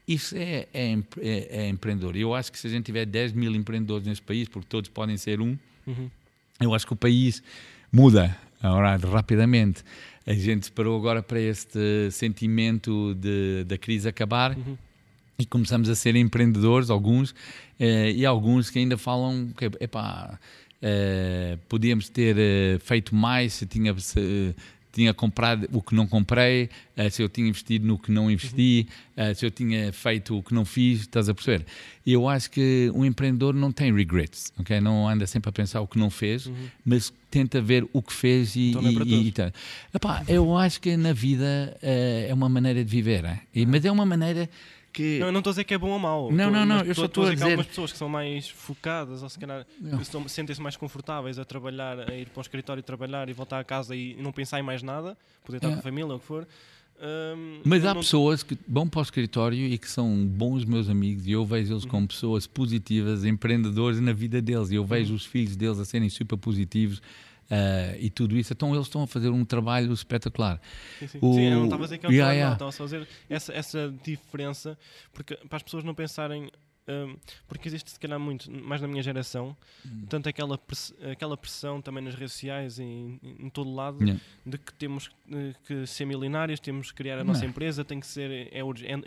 [0.05, 2.17] Isso é, é, é, é empreendedor.
[2.17, 5.15] Eu acho que se a gente tiver 10 mil empreendedores neste país, porque todos podem
[5.15, 5.57] ser um,
[5.87, 6.09] uhum.
[6.59, 7.41] eu acho que o país
[7.89, 9.83] muda agora, rapidamente
[10.25, 14.77] a gente parou agora para este sentimento de, da crise acabar uhum.
[15.37, 17.33] E começamos a ser empreendedores, alguns,
[17.79, 20.39] eh, e alguns que ainda falam que, epá,
[20.81, 24.55] eh, podíamos ter eh, feito mais se tinha se,
[24.93, 28.87] tinha comprado o que não comprei, uh, se eu tinha investido no que não investi,
[29.17, 31.65] uh, se eu tinha feito o que não fiz, estás a perceber?
[32.05, 34.79] E eu acho que um empreendedor não tem regrets, ok?
[34.79, 36.53] Não anda sempre a pensar o que não fez, uhum.
[36.85, 38.69] mas tenta ver o que fez e.
[38.69, 39.51] Então é e, e, tá.
[39.91, 43.39] Epá, eu acho que na vida é uma maneira de viver, é?
[43.65, 44.47] mas é uma maneira
[44.93, 45.19] que...
[45.19, 46.31] Não, eu não estou a dizer que é bom ou mau.
[46.31, 47.37] Não, não, não, eu só estou a dizer...
[47.37, 49.65] que há algumas pessoas que são mais focadas ou se calhar
[50.27, 53.95] sentem-se mais confortáveis a trabalhar, a ir para um escritório trabalhar e voltar a casa
[53.95, 55.73] e não pensar em mais nada, poder estar é.
[55.73, 56.47] com a família ou o que for.
[57.01, 58.01] Um, Mas há não...
[58.01, 61.73] pessoas que vão para o escritório e que são bons meus amigos e eu vejo
[61.73, 61.89] eles uhum.
[61.89, 65.15] como pessoas positivas, empreendedores na vida deles e eu vejo uhum.
[65.17, 67.01] os filhos deles a serem super positivos
[67.51, 70.59] Uh, e tudo isso, então eles estão a fazer um trabalho espetacular.
[70.99, 71.19] Sim, sim.
[71.21, 71.33] O...
[71.33, 72.53] sim eu não estava a dizer que é um yeah, trabalho, yeah.
[72.53, 74.77] estava a fazer essa, essa diferença,
[75.11, 76.49] porque para as pessoas não pensarem
[76.87, 77.15] um,
[77.47, 80.05] porque existe se calhar muito, mais na minha geração, hum.
[80.09, 84.21] tanto aquela, press, aquela pressão também nas redes sociais e em, em todo lado yeah.
[84.45, 87.49] de que temos uh, que ser milionários, temos que criar a nossa Não.
[87.49, 88.63] empresa, tem que ser, é, é, é,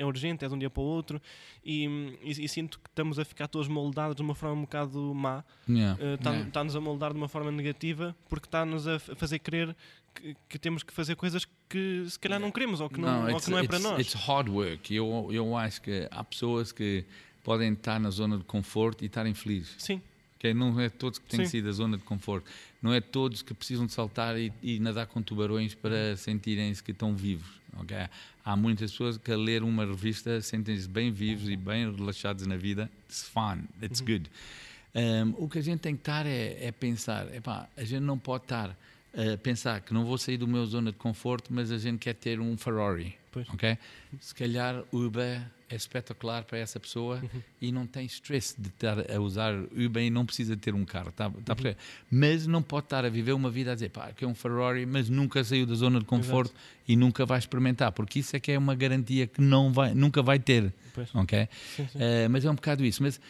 [0.07, 1.21] urgente, é de um dia para o outro
[1.65, 1.85] e,
[2.23, 5.45] e, e, sinto que estamos a ficar todos moldados de uma forma um bocado má,
[5.69, 6.03] está-nos yeah.
[6.03, 6.79] uh, yeah.
[6.79, 9.77] a moldar de uma forma negativa porque está-nos a fazer crer
[10.15, 13.35] que, que, temos que fazer coisas que se calhar não queremos ou que não, não,
[13.35, 14.01] ou que não é para nós.
[14.01, 14.95] It's hard work.
[14.95, 17.05] Eu, eu acho que há pessoas que
[17.47, 19.77] podem estar na zona de conforto e estarem felizes.
[19.79, 20.03] Sim.
[20.37, 20.53] Okay?
[20.53, 21.51] Não é todos que têm Sim.
[21.53, 22.51] sido a zona de conforto.
[22.83, 26.91] Não é todos que precisam de saltar e, e nadar com tubarões para sentirem-se que
[26.91, 27.47] estão vivos.
[27.83, 28.09] Okay?
[28.45, 32.57] Há muitas pessoas que a ler uma revista sentem-se bem vivos e bem relaxados na
[32.57, 32.91] vida.
[33.05, 34.07] It's fun, it's uhum.
[34.07, 34.31] good.
[34.93, 38.19] Um, o que a gente tem que estar é, é pensar, epá, a gente não
[38.19, 38.77] pode estar
[39.15, 42.15] a pensar que não vou sair do meu zona de conforto, mas a gente quer
[42.15, 43.49] ter um Ferrari, pois.
[43.51, 43.79] ok?
[44.21, 47.43] Se calhar Uber é espetacular para essa pessoa uhum.
[47.61, 51.11] e não tem stress de estar a usar Uber e não precisa ter um carro,
[51.13, 51.75] tá, tá uhum.
[52.11, 54.87] mas não pode estar a viver uma vida a dizer, pá, que é um Ferrari,
[54.87, 56.85] mas nunca saiu da zona de conforto Exato.
[56.87, 60.23] e nunca vai experimentar, porque isso é que é uma garantia que não vai, nunca
[60.23, 61.13] vai ter, pois.
[61.15, 61.49] ok?
[61.75, 61.99] Sim, sim.
[61.99, 63.21] Uh, mas é um bocado isso, mas uh,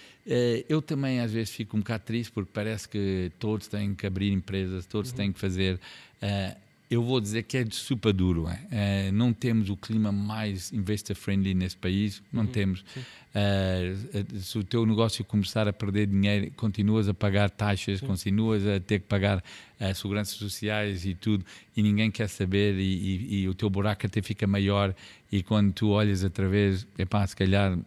[0.68, 4.31] eu também às vezes fico um bocado triste porque parece que todos têm que abrir
[4.31, 5.16] empresas, todos uhum.
[5.16, 5.81] têm que fazer...
[6.22, 8.49] Uh, eu vou dizer que é super duro.
[8.70, 9.11] É?
[9.11, 12.81] não temos o clima mais investor-friendly nesse país, não uhum, temos.
[12.81, 18.07] Uh, se o teu negócio começar a perder dinheiro, continuas a pagar taxas, sim.
[18.07, 21.44] continuas a ter que pagar uh, seguranças sociais e tudo,
[21.77, 24.94] e ninguém quer saber, e, e, e, o teu buraco até fica maior,
[25.31, 27.79] e quando tu olhas através, epá, se calhar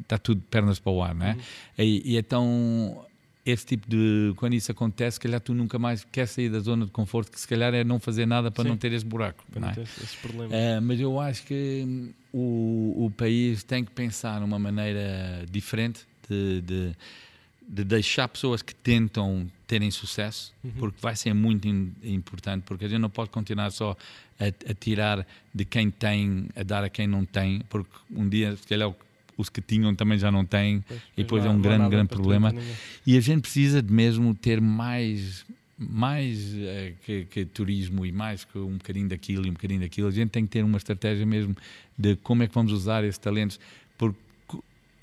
[0.00, 1.32] está tudo pernas para o ar, não é?
[1.32, 1.40] Uhum.
[1.78, 3.04] E, e então
[3.46, 4.34] esse tipo de.
[4.36, 7.40] Quando isso acontece, se calhar tu nunca mais quer sair da zona de conforto, que
[7.40, 8.70] se calhar é não fazer nada para Sim.
[8.70, 9.44] não ter esse buraco.
[9.50, 9.72] Para não, é?
[9.72, 10.50] ter esses problemas.
[10.50, 16.60] Uh, mas eu acho que o, o país tem que pensar numa maneira diferente de,
[16.60, 16.96] de,
[17.68, 20.72] de deixar pessoas que tentam terem sucesso, uhum.
[20.78, 23.96] porque vai ser muito in, importante, porque a gente não pode continuar só
[24.40, 28.56] a, a, tirar de quem tem, a dar a quem não tem, porque um dia,
[28.56, 28.92] se calhar,
[29.36, 32.54] os que tinham também já não têm, pois, e depois é um grande, grande problema.
[33.06, 35.44] E a gente precisa de mesmo ter mais
[35.78, 40.08] mais uh, que, que, turismo e mais que um bocadinho daquilo e um bocadinho daquilo,
[40.08, 41.54] a gente tem que ter uma estratégia mesmo
[41.98, 43.60] de como é que vamos usar esses talentos,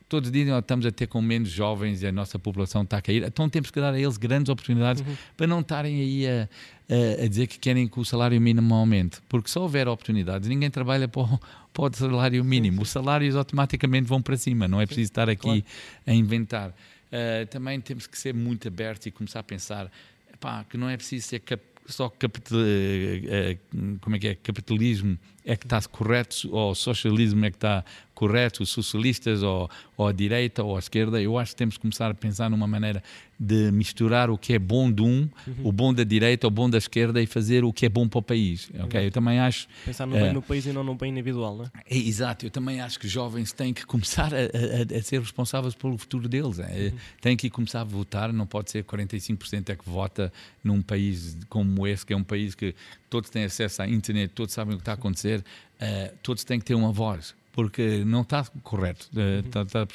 [0.10, 3.02] todos dizem que estamos a ter com menos jovens e a nossa população está a
[3.02, 5.16] cair, então temos que dar a eles grandes oportunidades uhum.
[5.36, 6.50] para não estarem aí a,
[6.90, 10.70] a, a, dizer que querem que o salário mínimo aumente, porque se houver oportunidades, ninguém
[10.70, 11.40] trabalha para o,
[11.74, 15.42] para o salário mínimo, os salários automaticamente vão para cima, não é preciso estar aqui
[15.42, 15.64] claro.
[16.06, 16.70] a inventar.
[16.70, 19.92] Uh, também temos que ser muito abertos e começar a pensar
[20.34, 24.36] epá, que não é preciso ser cap só capital, uh, uh, como é que é,
[24.36, 30.08] capitalismo é que está correto ou socialismo é que está correto, os socialistas ou, ou
[30.08, 31.22] a direita ou a esquerda.
[31.22, 33.04] Eu acho que temos que começar a pensar numa maneira
[33.40, 35.56] de misturar o que é bom de um, uhum.
[35.64, 38.20] o bom da direita, o bom da esquerda e fazer o que é bom para
[38.20, 38.70] o país.
[38.86, 39.08] Okay?
[39.08, 39.68] Eu também acho.
[39.84, 41.70] Pensar no bem uh, no país e não no bem individual, não é?
[41.90, 41.98] é?
[41.98, 45.98] Exato, eu também acho que jovens têm que começar a, a, a ser responsáveis pelo
[45.98, 46.60] futuro deles.
[46.60, 46.92] É?
[46.92, 46.98] Uhum.
[47.20, 50.32] Têm que começar a votar, não pode ser 45% é que vota
[50.64, 52.74] num país como esse, que é um país que
[53.14, 56.58] todos têm acesso à internet, todos sabem o que está a acontecer, uh, todos têm
[56.58, 59.08] que ter uma voz porque não está correto.
[59.14, 59.86] Uh, tá, tá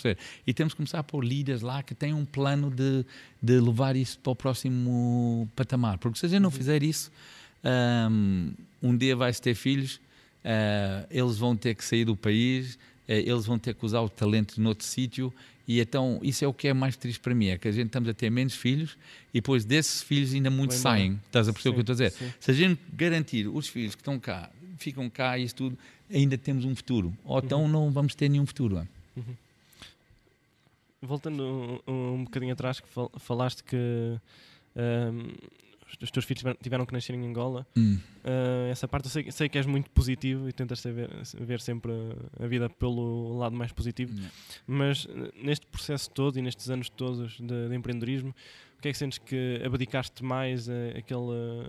[0.47, 3.05] e temos que começar a pôr líderes lá que têm um plano de,
[3.43, 5.99] de levar isso para o próximo patamar.
[5.99, 7.11] Porque se a gente não fizer isso,
[8.09, 9.97] um, um dia vai-se ter filhos,
[10.45, 12.79] uh, eles vão ter que sair do país,
[13.09, 15.35] eles vão ter que usar o talento noutro sítio.
[15.69, 17.89] E então, isso é o que é mais triste para mim: é que a gente
[17.89, 18.97] estamos a ter menos filhos
[19.35, 21.21] e depois desses filhos ainda muitos saem.
[21.27, 22.11] Estás a perceber sim, o que eu estou a dizer?
[22.13, 22.33] Sim.
[22.41, 25.79] Se a gente garantir os filhos que estão cá, ficam cá e isso tudo
[26.11, 27.15] ainda temos um futuro.
[27.23, 27.69] Ou então uhum.
[27.69, 28.89] não vamos ter nenhum futuro.
[29.15, 29.25] Uhum.
[31.03, 33.77] Voltando um, um, bocadinho atrás, que fal falaste que
[34.75, 35.35] um,
[36.03, 37.67] os teus filhos tiveram que nascer em Angola.
[37.77, 37.99] Hum.
[38.25, 41.93] Uh, essa parte eu sei, sei, que és muito positivo e tentas ver, ver, sempre
[42.39, 44.13] a vida pelo lado mais positivo.
[44.13, 44.29] Hum.
[44.67, 48.35] Mas neste processo todo e nestes anos todos de, de empreendedorismo,
[48.79, 51.69] o que é que sentes que abdicaste mais a, aquele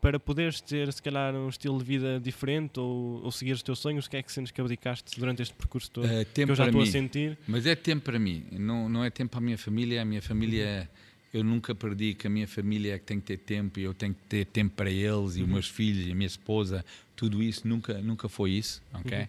[0.00, 3.78] para poderes ter, se calhar, um estilo de vida diferente ou, ou seguir os teus
[3.78, 6.06] sonhos, o que é que sentes que abdicaste durante este percurso todo?
[6.06, 6.88] É, tempo que eu já estou mim.
[6.88, 7.38] a sentir.
[7.46, 10.02] Mas é tempo para mim, não, não é tempo para a minha família.
[10.02, 10.88] A minha família,
[11.32, 13.94] eu nunca perdi que a minha família é que tem que ter tempo e eu
[13.94, 15.46] tenho que ter tempo para eles e uhum.
[15.46, 19.18] os meus filhos e a minha esposa, tudo isso, nunca, nunca foi isso, ok?
[19.18, 19.26] Uhum.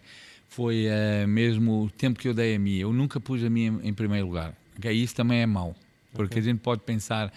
[0.47, 2.77] Foi uh, mesmo o tempo que eu dei a mim.
[2.77, 4.91] Eu nunca pus a mim em, em primeiro lugar, ok?
[4.91, 5.75] Isso também é mau,
[6.13, 6.41] porque okay.
[6.41, 7.33] a gente pode pensar,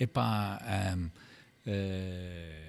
[0.00, 0.60] epá.
[0.96, 1.06] Um,
[1.70, 2.66] uh,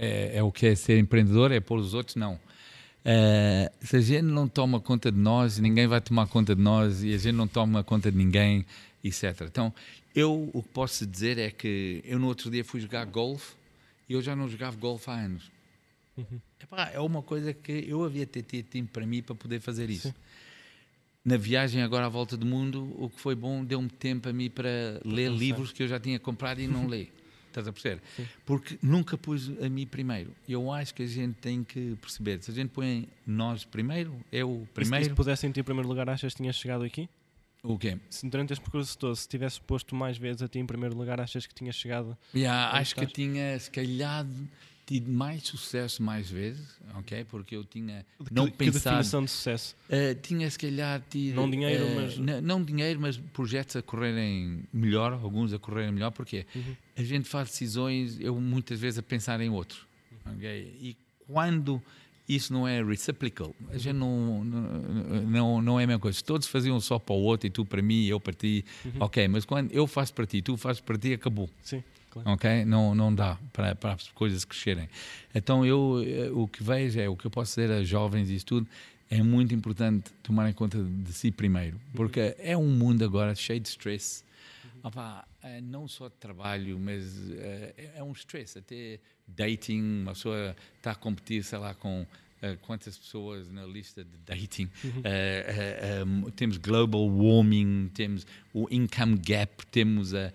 [0.00, 2.38] é, é, o que é ser empreendedor, é pôr os outros, não.
[3.04, 7.02] É, se a gente não toma conta de nós, ninguém vai tomar conta de nós
[7.02, 8.64] e a gente não toma conta de ninguém,
[9.02, 9.42] etc.
[9.42, 9.72] Então,
[10.14, 13.54] eu o que posso dizer é que eu no outro dia fui jogar golfe
[14.08, 15.50] e eu já não jogava golfe há anos.
[16.16, 16.40] Uhum.
[16.60, 19.88] Epá, é uma coisa que eu havia ter tido tempo para mim para poder fazer
[19.88, 20.08] isso.
[20.08, 20.14] Sim.
[21.24, 24.48] Na viagem agora à volta do mundo, o que foi bom, deu-me tempo a mim
[24.48, 27.12] para ler livros que eu já tinha comprado e não ler.
[27.48, 28.00] Estás a perceber?
[28.16, 28.26] Sim.
[28.44, 30.32] Porque nunca pus a mim primeiro.
[30.48, 32.42] Eu acho que a gente tem que perceber.
[32.42, 35.02] Se a gente põe nós primeiro, eu primeiro.
[35.02, 37.08] E se, se pudesse em ti em primeiro lugar, achas que tinhas chegado aqui?
[37.62, 37.98] O quê?
[38.08, 41.20] Se durante este percurso todo, se tivesse posto mais vezes a ti em primeiro lugar,
[41.20, 42.16] achas que tinhas chegado?
[42.34, 44.24] Yeah, acho que tinha, se calhar,
[44.88, 47.24] tido mais sucesso mais vezes, ok?
[47.24, 48.74] Porque eu tinha de não que, pensado.
[48.74, 49.76] Que definição de sucesso?
[49.90, 51.34] Uh, tinha se calhar tido.
[51.34, 52.18] Não dinheiro, uh, mas.
[52.42, 56.74] Não dinheiro, mas projetos a correrem melhor, alguns a correrem melhor, porque uhum.
[56.96, 59.86] a gente faz decisões, eu muitas vezes a pensar em outros,
[60.24, 60.76] ok?
[60.80, 61.82] E quando
[62.28, 63.54] isso não é reciprocal.
[63.70, 66.18] A gente não, não, não é a mesma coisa.
[66.18, 68.64] Se todos faziam só para o outro e tu para mim e eu para ti,
[68.84, 68.92] uhum.
[69.00, 71.48] ok, mas quando eu faço para ti, tu fazes para ti, acabou.
[71.62, 71.82] Sim.
[72.10, 72.30] Claro.
[72.30, 72.64] Ok?
[72.64, 74.88] Não, não dá para, para as coisas crescerem.
[75.34, 78.34] Então, eu, eh, o que vejo é o que eu posso dizer a jovens e
[78.36, 78.66] isso tudo
[79.10, 82.34] é muito importante tomar em conta de si primeiro, porque uhum.
[82.38, 84.24] é um mundo agora cheio de stress.
[84.82, 88.58] Opa, é não só trabalho, mas é, é um stress.
[88.58, 92.06] Até dating, uma pessoa está a competir, sei lá, com
[92.40, 94.70] Uh, quantas pessoas na lista de dating.
[94.84, 94.90] Uhum.
[94.90, 100.32] Uh, uh, um, temos global warming, temos o income gap, temos a,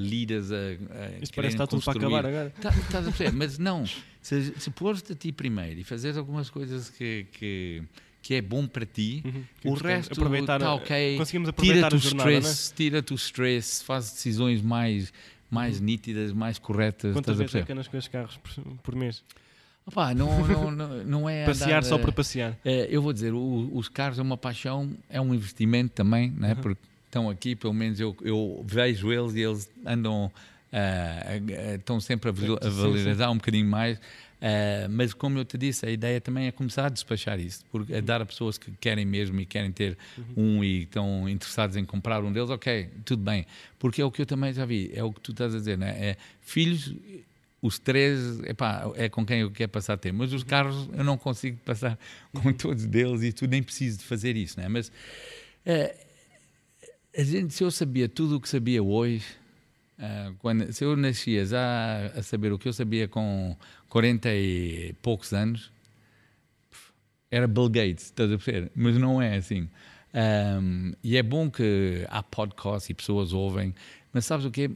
[0.00, 2.50] leaders a, a Isso parece que está tudo para acabar agora.
[2.60, 3.32] Tá, estás a perceber?
[3.36, 3.84] Mas não,
[4.20, 7.84] se, se pôres-te a ti primeiro e fazeres algumas coisas que, que
[8.24, 11.18] que é bom para ti, uhum, o resto está ok.
[11.18, 12.74] Conseguimos aproveitar tira-te o stress, é?
[12.74, 15.12] tira-te o stress, faz decisões mais,
[15.50, 15.84] mais uhum.
[15.84, 17.12] nítidas, mais corretas.
[17.12, 19.22] Quantas vezes é que andas com os carros por, por mês?
[19.84, 22.58] Opa, não, não, não, não é passear andar, só para passear.
[22.64, 26.54] É, eu vou dizer, o, os carros é uma paixão, é um investimento também, né?
[26.54, 26.62] Uhum.
[26.62, 32.00] porque estão aqui, pelo menos eu, eu vejo eles e eles andam, uh, uh, estão
[32.00, 34.00] sempre a, a valorizar um bocadinho mais.
[34.40, 37.94] Uh, mas como eu te disse, a ideia também é começar a despachar isso, porque
[37.94, 40.58] é dar a pessoas que querem mesmo e querem ter uhum.
[40.58, 43.46] um e estão interessados em comprar um deles, ok, tudo bem.
[43.78, 45.78] Porque é o que eu também já vi, é o que tu estás a dizer,
[45.78, 45.96] né?
[45.98, 46.94] é filhos,
[47.62, 50.48] os três, epá, é com quem eu quero passar tempo, mas os uhum.
[50.48, 51.98] carros eu não consigo passar
[52.32, 54.68] com todos deles e tu nem preciso de fazer isso, né?
[54.68, 54.92] mas
[55.64, 55.96] é,
[57.16, 59.24] a gente, se eu sabia tudo o que sabia hoje,
[59.98, 63.56] Uh, quando, se eu nascia já a saber o que eu sabia com
[63.88, 65.72] 40 e poucos anos,
[67.30, 68.70] era Bill Gates, estás a perceber?
[68.74, 69.68] Mas não é assim.
[70.14, 73.74] Um, e é bom que há podcasts e pessoas ouvem,
[74.12, 74.70] mas sabes o que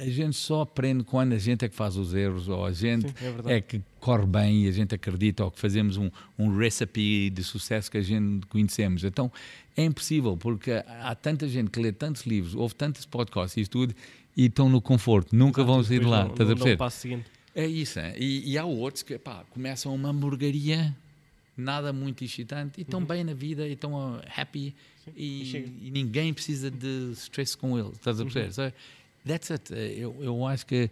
[0.00, 3.08] a gente só aprende quando a gente é que faz os erros, ou a gente
[3.08, 3.14] Sim,
[3.46, 6.08] é, é, que corre bem e a gente acredita, ou que fazemos um,
[6.38, 9.02] um recipe de sucesso que a gente conhecemos.
[9.02, 9.30] Então
[9.76, 13.92] é impossível, porque há tanta gente que lê tantos livros, ouve tantos podcasts e tudo,
[14.36, 16.24] e estão no conforto, nunca Exato, vão sair de lá.
[16.24, 16.76] Não, estás a perceber?
[16.76, 17.24] passo seguinte.
[17.52, 18.14] É isso, é.
[18.16, 20.96] E, e, há outros que pá, começam uma hamburgueria,
[21.56, 23.06] nada muito excitante, e estão uhum.
[23.06, 24.76] bem na vida, e estão uh, happy,
[25.16, 27.94] e, e, ninguém precisa de stress com eles.
[27.94, 28.62] Estás a perceber?
[28.62, 28.72] Uhum.
[29.26, 29.72] That's it.
[29.72, 30.90] Eu, eu acho que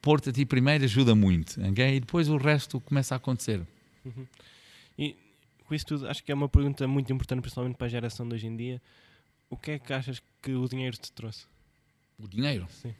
[0.00, 1.96] pôr-te a ti primeiro ajuda muito, okay?
[1.96, 3.60] e depois o resto começa a acontecer.
[4.04, 4.26] Uhum.
[4.98, 5.16] E
[5.66, 8.34] com isso tudo, acho que é uma pergunta muito importante, principalmente para a geração de
[8.34, 8.80] hoje em dia.
[9.50, 11.46] O que é que achas que o dinheiro te trouxe?
[12.18, 12.66] O dinheiro?
[12.70, 12.94] Sim.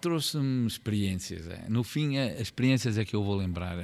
[0.00, 1.48] Trouxe-me experiências.
[1.48, 1.64] É.
[1.68, 3.76] No fim, é, as experiências é que eu vou lembrar.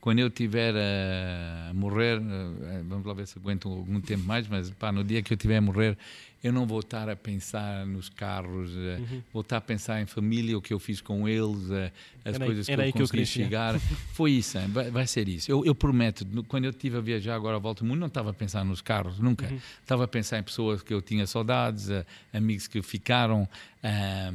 [0.00, 4.70] Quando eu tiver a morrer, eh, vamos lá ver se aguento algum tempo mais, mas
[4.70, 5.98] pá, no dia que eu tiver a morrer,
[6.42, 9.22] eu não vou estar a pensar nos carros, eh, uhum.
[9.32, 11.90] vou estar a pensar em família, o que eu fiz com eles, eh,
[12.24, 13.78] as era coisas que eu consegui que eu chegar.
[14.14, 15.50] Foi isso, vai, vai, ser isso.
[15.50, 18.30] Eu, eu, prometo, quando eu estive a viajar agora à volta do mundo, não estava
[18.30, 19.48] a pensar nos carros, nunca.
[19.48, 19.58] Uhum.
[19.82, 21.88] Estava a pensar em pessoas que eu tinha saudades,
[22.32, 23.48] amigos que ficaram,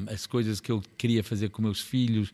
[0.07, 2.33] as coisas que eu queria fazer com meus filhos.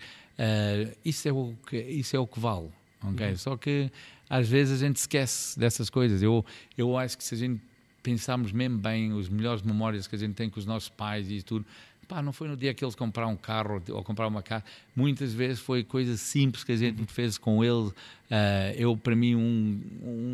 [1.05, 2.71] isso, é o que, isso é o que vale
[3.03, 3.29] ok?
[3.29, 3.37] Uhum.
[3.37, 3.91] Só que
[4.29, 6.21] às vezes a gente esquece dessas coisas.
[6.21, 6.45] Eu,
[6.77, 7.61] eu acho que se a gente
[8.01, 11.41] pensarmos mesmo bem as melhores memórias que a gente tem com os nossos pais e
[11.41, 11.65] tudo,
[12.07, 14.63] pá, não foi no dia que eles compraram um carro ou compraram uma casa,
[14.95, 17.07] muitas vezes foi coisas simples que a gente uhum.
[17.07, 17.87] fez com ele.
[17.87, 17.93] Uh,
[18.75, 19.81] eu, para mim, um,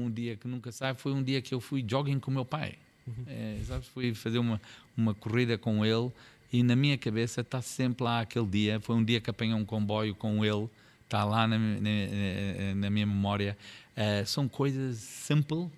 [0.06, 2.76] um dia que nunca sai foi um dia que eu fui jogging com meu pai.
[3.06, 3.26] Uhum.
[3.28, 4.60] É, sabes, fui fazer uma,
[4.98, 6.12] uma corrida com ele
[6.52, 8.80] e na minha cabeça está sempre lá aquele dia.
[8.80, 10.70] Foi um dia que apanhei um comboio com ele
[11.06, 13.58] está lá na, na, na, minha memória.
[13.96, 15.70] Uh, são coisas simples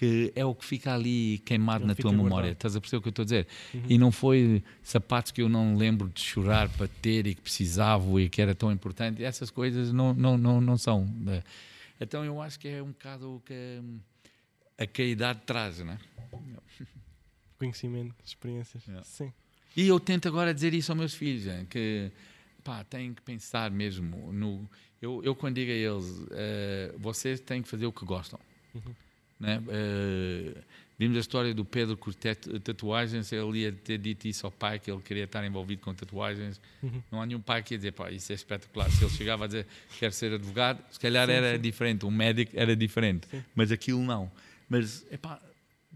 [0.00, 2.52] que é o que fica ali queimado na tua memória.
[2.52, 3.46] Estás a perceber o que eu estou a dizer?
[3.74, 3.82] Uhum.
[3.86, 8.18] E não foi sapatos que eu não lembro de chorar para ter e que precisava
[8.18, 9.22] e que era tão importante.
[9.22, 11.04] Essas coisas não, não, não, não são.
[11.04, 11.42] Né?
[12.00, 13.82] Então eu acho que é um bocado o que
[14.78, 15.98] a, que a idade traz, não é?
[17.58, 18.82] Conhecimento, experiências.
[18.86, 19.04] Yeah.
[19.04, 19.30] Sim.
[19.76, 22.10] E eu tento agora dizer isso aos meus filhos, que
[22.60, 24.68] pá, têm que pensar mesmo no.
[25.00, 28.38] Eu, eu quando digo a eles, uh, vocês têm que fazer o que gostam.
[28.74, 28.94] Uhum.
[29.40, 29.58] Né?
[29.58, 30.60] Uh,
[30.98, 32.10] vimos a história do Pedro com
[32.62, 36.60] tatuagens, ele ia ter dito isso ao pai, que ele queria estar envolvido com tatuagens.
[36.82, 37.02] Uhum.
[37.10, 38.90] Não há nenhum pai que ia dizer, pá, isso é espetacular.
[38.90, 39.66] Se ele chegava a dizer,
[39.98, 41.60] quer ser advogado, se calhar sim, era sim.
[41.62, 43.42] diferente, um médico era diferente, sim.
[43.54, 44.30] mas aquilo não.
[44.68, 45.40] Mas, epá,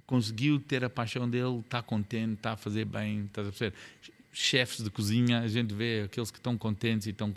[0.06, 3.76] conseguiu ter a paixão dele, está contente, está a fazer bem, estás a perceber?
[4.34, 7.32] Chefes de cozinha, a gente vê aqueles que estão contentes e estão,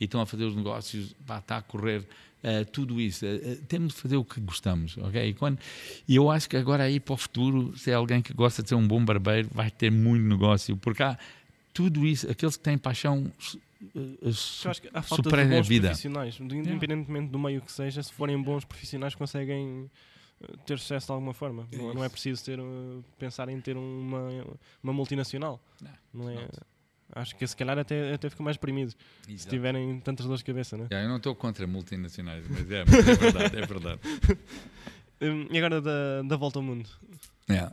[0.00, 3.26] e estão a fazer os negócios, pá, está a correr, uh, tudo isso.
[3.26, 5.28] Uh, temos de fazer o que gostamos, ok?
[5.28, 5.58] E, quando,
[6.08, 8.68] e eu acho que agora aí para o futuro, se é alguém que gosta de
[8.68, 11.18] ser um bom barbeiro, vai ter muito negócio, porque há
[11.74, 13.30] tudo isso, aqueles que têm paixão
[13.94, 14.30] eu
[14.70, 15.88] acho que há falta de bons vida.
[15.88, 17.30] profissionais, independentemente yeah.
[17.30, 19.90] do meio que seja, se forem bons profissionais conseguem
[20.64, 21.66] ter sucesso de alguma forma.
[21.72, 24.28] É não, não, é preciso ter, uh, pensar em ter uma,
[24.82, 25.60] uma multinacional.
[25.80, 26.34] Não, não é.
[26.34, 26.48] Não.
[27.14, 28.92] Acho que se calhar até, até fica mais deprimido
[29.28, 29.42] Exato.
[29.42, 30.86] se tiverem tantas dores de cabeça, né?
[30.90, 34.00] Yeah, eu não estou contra multinacionais, mas é, mas é verdade, é verdade.
[35.22, 36.88] um, e agora da, da volta ao mundo?
[37.48, 37.72] Yeah.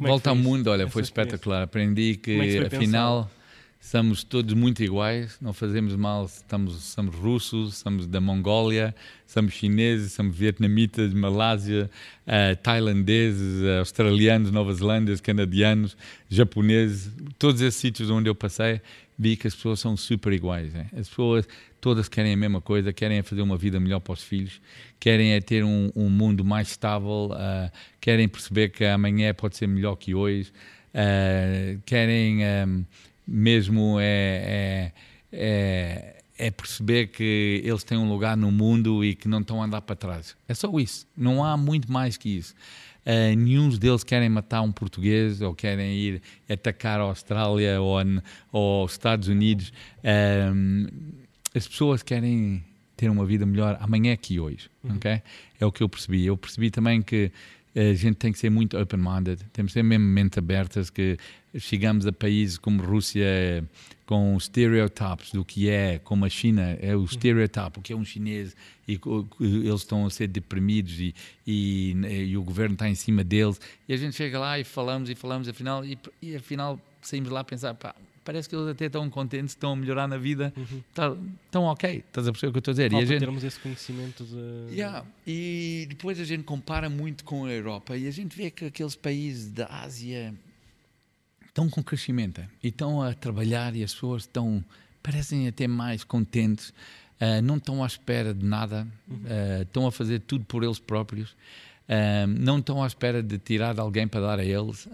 [0.00, 1.62] É volta ao mundo, olha, foi espetacular.
[1.62, 3.30] Aprendi que, que afinal.
[3.84, 8.94] Somos todos muito iguais, não fazemos mal, estamos, somos russos, somos da Mongólia,
[9.26, 11.90] somos chineses, somos vietnamitas, Malásia,
[12.26, 15.98] uh, tailandeses, uh, australianos, nova-zelandeses, canadianos,
[16.30, 18.80] japoneses, todos esses sítios onde eu passei,
[19.18, 20.72] vi que as pessoas são super iguais.
[20.98, 21.46] As pessoas
[21.78, 24.62] todas querem a mesma coisa, querem fazer uma vida melhor para os filhos,
[24.98, 27.70] querem é ter um, um mundo mais estável, uh,
[28.00, 30.50] querem perceber que amanhã pode ser melhor que hoje,
[31.84, 32.38] querem...
[32.66, 32.84] Um,
[33.26, 34.92] mesmo é, é,
[35.32, 39.66] é, é, perceber que eles têm um lugar no mundo e que não estão a
[39.66, 40.36] andar para trás.
[40.48, 41.06] É só isso.
[41.16, 42.54] Não há muito mais que isso.
[43.06, 47.98] Uh, nenhum deles querem matar um português ou querem ir atacar a Austrália ou,
[48.50, 49.72] ou aos Estados Unidos.
[49.98, 50.90] Uh,
[51.54, 52.64] as pessoas querem
[52.96, 54.70] ter uma vida melhor amanhã que hoje.
[54.82, 54.96] Uhum.
[54.96, 55.22] Okay?
[55.60, 56.24] É o que eu percebi.
[56.24, 57.30] Eu percebi também que
[57.74, 61.18] a gente tem que ser muito open-minded, temos que ter mesmo mente abertas que
[61.58, 63.64] chegamos a países como Rússia
[64.06, 68.04] com stereotypes do que é, como a China, é o stereotype, o que é um
[68.04, 68.54] chinês,
[68.86, 69.00] e
[69.40, 71.14] eles estão a ser deprimidos e,
[71.46, 71.92] e,
[72.28, 75.14] e, o governo está em cima deles, e a gente chega lá e falamos e
[75.14, 79.08] falamos, afinal, e, e afinal saímos lá a pensar, pá, parece que eles até estão
[79.10, 80.82] contentes, estão a melhorar na vida, uhum.
[80.94, 82.90] tá, estão ok, estás a perceber o que eu estou a dizer?
[82.90, 84.74] Falta e a gente, termos esse conhecimento de...
[84.74, 88.64] Yeah, e depois a gente compara muito com a Europa e a gente vê que
[88.64, 90.34] aqueles países da Ásia
[91.46, 94.64] estão com crescimento e estão a trabalhar e as pessoas estão,
[95.02, 99.16] parecem até mais contentes, uh, não estão à espera de nada, uhum.
[99.16, 103.74] uh, estão a fazer tudo por eles próprios, uh, não estão à espera de tirar
[103.74, 104.88] de alguém para dar a eles.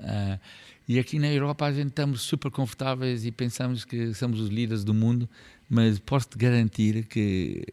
[0.90, 4.83] E aqui na Europa a gente estamos super confortáveis e pensamos que somos os líderes
[4.83, 5.29] do mundo,
[5.68, 7.64] mas posso-te garantir que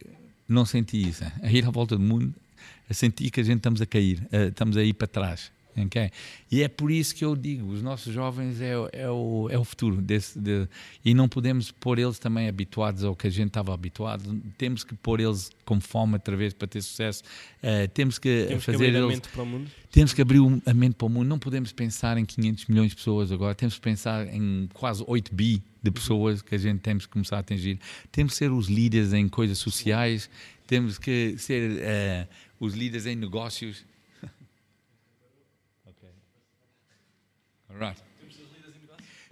[0.47, 1.23] não senti isso.
[1.41, 2.31] A ir à volta do mundo,
[2.87, 5.51] a sentir que a gente estamos a cair, estamos a ir para trás.
[5.85, 6.09] Okay?
[6.51, 9.63] E é por isso que eu digo, os nossos jovens é, é, o, é o
[9.63, 10.67] futuro desse, de,
[11.05, 14.41] e não podemos pôr eles também habituados ao que a gente estava habituado.
[14.57, 17.21] Temos que pôr eles com fome outra vez para ter sucesso.
[17.61, 19.71] Uh, temos que temos fazer que abrir eles, a mente para o mundo.
[19.91, 21.27] Temos que abrir a mente para o mundo.
[21.27, 23.53] Não podemos pensar em 500 milhões de pessoas agora.
[23.53, 27.37] Temos que pensar em quase 8 bi de pessoas que a gente temos que começar
[27.37, 27.79] a atingir.
[28.11, 30.29] Temos que ser os líderes em coisas sociais.
[30.65, 32.27] Temos que ser uh,
[32.59, 33.85] os líderes em negócios
[37.69, 38.07] Right.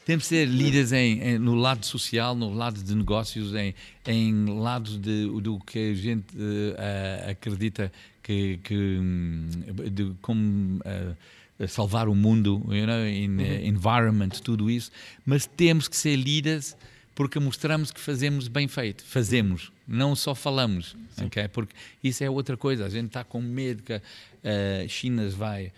[0.06, 3.74] Temos de ser líderes em, em, no lado social, no lado de negócios, em,
[4.06, 9.50] em lados de, do que a gente uh, acredita que, que hum,
[9.92, 14.92] de como uh, salvar o mundo, you know, in, uh, environment, tudo isso.
[15.26, 16.78] Mas temos que ser líderes
[17.16, 19.04] porque mostramos que fazemos bem feito.
[19.04, 20.96] Fazemos, não só falamos.
[21.26, 21.48] Okay?
[21.48, 22.86] Porque isso é outra coisa.
[22.86, 25.72] A gente está com medo que a China vai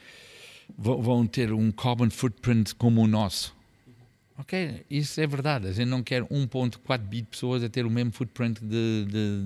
[0.77, 3.55] vão ter um carbon footprint como o nosso.
[4.39, 5.67] Ok, isso é verdade.
[5.67, 9.41] A gente não quer 1.4 bi de pessoas a ter o mesmo footprint de, de,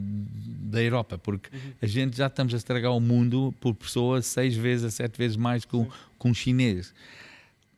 [0.69, 1.73] da Europa, porque uhum.
[1.81, 5.37] a gente já estamos a estragar o mundo por pessoas seis vezes a sete vezes
[5.37, 6.93] mais com, com um chinês.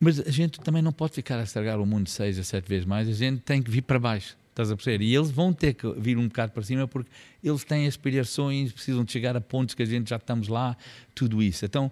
[0.00, 2.84] Mas a gente também não pode ficar a estragar o mundo seis a sete vezes
[2.84, 4.36] mais, a gente tem que vir para baixo.
[4.50, 5.04] Estás a perceber?
[5.04, 7.10] E eles vão ter que vir um bocado para cima porque
[7.42, 10.76] eles têm aspirações, precisam de chegar a pontos que a gente já estamos lá,
[11.12, 11.64] tudo isso.
[11.64, 11.90] Então,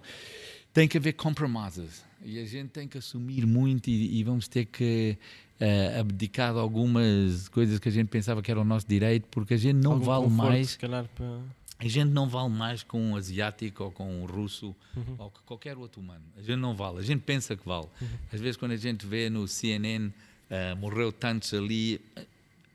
[0.73, 4.65] tem que haver compromissos e a gente tem que assumir muito e, e vamos ter
[4.65, 5.17] que
[5.61, 9.53] uh, abdicar de algumas coisas que a gente pensava que era o nosso direito porque
[9.53, 11.05] a gente não Algum vale conforto, mais para...
[11.79, 15.15] a gente não vale mais com um asiático ou com um russo uhum.
[15.19, 18.07] ou qualquer outro humano a gente não vale, a gente pensa que vale uhum.
[18.31, 20.13] às vezes quando a gente vê no CNN uh,
[20.49, 22.01] eh, morreu tantos ali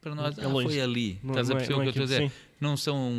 [0.01, 2.03] para nós, é ah, foi ali não, estás a é- perceber o que eu estou
[2.05, 2.31] a dizer?
[2.31, 2.37] Sim.
[2.61, 3.13] não são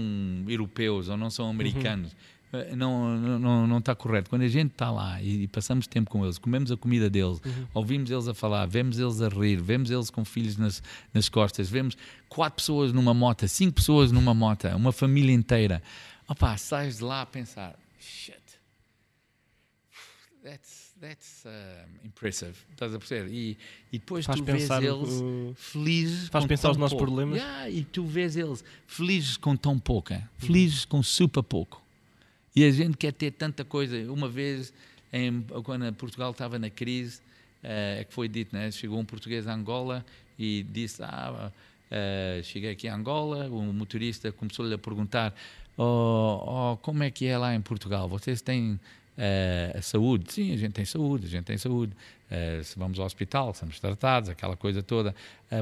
[0.47, 1.51] europeus ou não são uhum.
[1.51, 2.38] americanos uhum eh,
[2.75, 4.29] não, não, não está correto.
[4.29, 7.39] Quando a gente está lá e, e, passamos tempo com eles, comemos a comida deles,
[7.45, 7.67] uhum.
[7.73, 10.81] ouvimos eles a falar, vemos eles a rir, vemos eles com filhos nas,
[11.13, 11.95] nas costas, vemos
[12.27, 15.81] quatro pessoas numa moto, cinco pessoas numa moto, uma família inteira.
[16.27, 18.39] Opá, sais de lá a pensar, shit,
[20.43, 21.43] that's, that's
[22.03, 23.31] impressive, estás a perceber?
[23.31, 23.57] E,
[23.91, 27.05] e depois faz tu vês eles felizes faz pensar os nossos pouco.
[27.05, 27.39] problemas.
[27.39, 30.89] Yeah, e tu vês eles felizes com tão pouco, felizes uhum.
[30.89, 31.88] com super pouco.
[32.55, 34.11] E a gente quer ter tanta coisa.
[34.11, 34.73] Uma vez,
[35.13, 37.21] em, quando Portugal estava na crise,
[37.63, 38.71] eh, é que foi dito, né?
[38.71, 40.05] chegou um português a Angola
[40.37, 41.51] e disse: Ah,
[41.89, 45.33] Uh, cheguei aqui a Angola, o motorista começou-lhe a perguntar
[45.75, 48.07] oh, oh, como é que é lá em Portugal?
[48.07, 48.79] Vocês têm
[49.19, 50.33] uh, saúde?
[50.33, 51.93] Sim, a gente tem saúde, a gente tem saúde.
[52.31, 55.13] Uh, se vamos ao hospital, somos tratados, aquela coisa toda.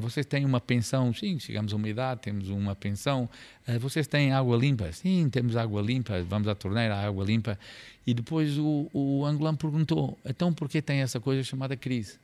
[0.01, 1.13] Vocês têm uma pensão?
[1.13, 3.29] Sim, chegamos a uma idade, temos uma pensão.
[3.79, 4.91] vocês têm água limpa?
[4.91, 7.57] Sim, temos água limpa, vamos à torneira, água limpa.
[8.05, 12.19] E depois o, o angolano perguntou, então por que tem essa coisa chamada crise?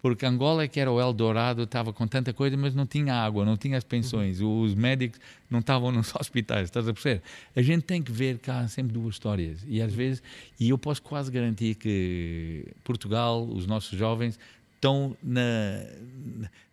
[0.00, 3.44] Porque Angola é que era o Eldorado, estava com tanta coisa, mas não tinha água,
[3.44, 4.62] não tinha as pensões, uhum.
[4.62, 5.20] os médicos
[5.50, 7.22] não estavam nos hospitais, estás a perceber?
[7.54, 10.22] A gente tem que ver cá sempre duas histórias e às vezes,
[10.58, 14.38] e eu posso quase garantir que Portugal, os nossos jovens,
[14.78, 15.40] estão na,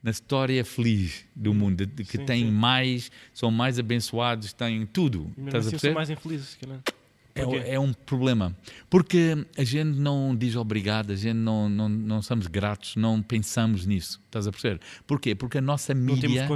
[0.03, 1.55] na história feliz do uhum.
[1.55, 2.51] mundo, de, que sim, têm sim.
[2.51, 5.31] mais, são mais abençoados, têm tudo.
[5.37, 5.79] Estás assim a perceber?
[5.79, 6.79] são mais infelizes, calhar.
[6.87, 7.04] É,
[7.35, 8.55] é, um problema.
[8.89, 13.85] Porque a gente não diz obrigado, a gente não, não, não somos gratos, não pensamos
[13.85, 14.21] nisso.
[14.25, 14.79] Estás a perceber?
[15.05, 15.35] Porquê?
[15.35, 16.47] Porque a nossa mídia.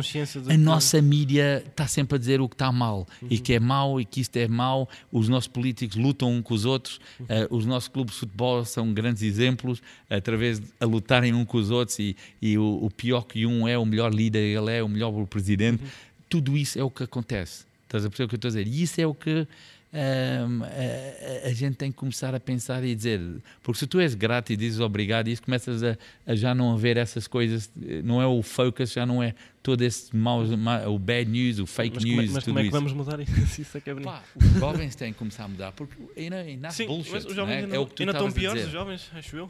[0.48, 3.28] a nossa mídia está sempre a dizer o que está mal uhum.
[3.30, 4.88] e que é mau e que isto é mau.
[5.12, 7.26] Os nossos políticos lutam uns com os outros, uhum.
[7.26, 11.58] uh, os nossos clubes de futebol são grandes exemplos, através de a lutarem uns com
[11.58, 14.82] os outros e, e o, o, pior que um é o melhor líder, ele é
[14.82, 15.84] o melhor presidente.
[15.84, 15.90] Uhum.
[16.30, 17.66] Tudo isso é o que acontece.
[17.84, 18.68] Estás a perceber o que eu estou a dizer?
[18.68, 19.48] E isso é o que
[19.92, 23.20] um, a, a, gente tem que começar a pensar e dizer,
[23.64, 26.74] porque se tu és grato e dizes obrigado, e isso começas a, a, já não
[26.74, 27.72] haver essas coisas,
[28.04, 29.34] não é o focus, já não é
[29.64, 32.16] todo esse mau, o bad news, o fake mas news.
[32.16, 33.32] Como é, mas como é que vamos mudar isso?
[33.62, 36.70] isso é que é Pá, os jovens têm que começar a mudar, porque ainda, ainda
[36.70, 37.58] Sim, bullshit, mas os jovens é?
[37.64, 39.50] ainda, é o que tu ainda estão piores, os jovens, acho eu.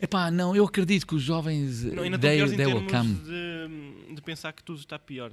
[0.00, 4.14] Epá, não, eu acredito que os jovens não, ainda they, estão piores em termos de,
[4.14, 5.32] de pensar que tudo está pior.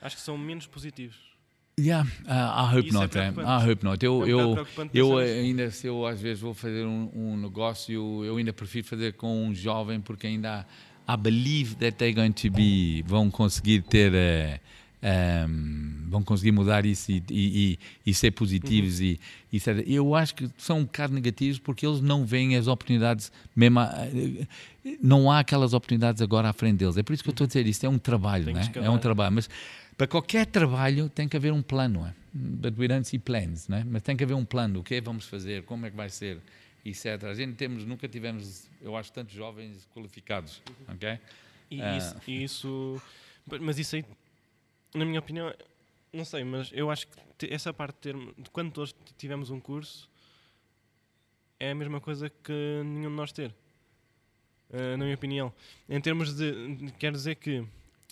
[0.00, 1.16] Acho que são menos positivos.
[1.78, 3.18] Yeah, I hope Isso not.
[3.18, 4.02] É I hope not.
[4.02, 8.24] Eu, é um eu, eu ainda, se eu às vezes vou fazer um, um, negócio,
[8.24, 10.66] eu ainda prefiro fazer com um jovem porque ainda
[11.06, 16.86] I believe that they're going to be, vão conseguir ter, uh, um, vão conseguir mudar
[16.86, 19.04] isso e, e, e ser positivos uhum.
[19.04, 19.20] e,
[19.52, 23.30] e ser, eu acho que são um bocado negativos porque eles não veem as oportunidades
[23.54, 24.46] mesmo, uh,
[25.02, 26.96] não há aquelas oportunidades agora à frente deles.
[26.96, 28.62] É por isso que eu estou a dizer, isto é um trabalho, né?
[28.76, 29.50] é um trabalho, mas
[29.96, 32.06] para qualquer trabalho tem que haver um plano.
[32.06, 32.14] É?
[32.32, 33.84] But we don't see plans, né?
[33.86, 34.80] mas tem que haver um plano.
[34.80, 35.64] O que é que vamos fazer?
[35.64, 36.38] Como é que vai ser?
[36.84, 37.24] Etc.
[37.24, 40.62] A gente temos, nunca tivemos, eu acho, tantos jovens qualificados.
[40.88, 41.18] ok?
[41.70, 43.02] E, isso, e isso,
[43.60, 44.04] mas isso aí,
[44.94, 45.52] na minha opinião,
[46.12, 49.58] não sei, mas eu acho que essa parte de, ter, de quando todos tivemos um
[49.58, 50.08] curso
[51.58, 53.52] é a mesma coisa que nenhum de nós ter.
[54.70, 55.52] Uh, na minha opinião.
[55.88, 56.92] Em termos de.
[56.98, 57.64] Quer dizer que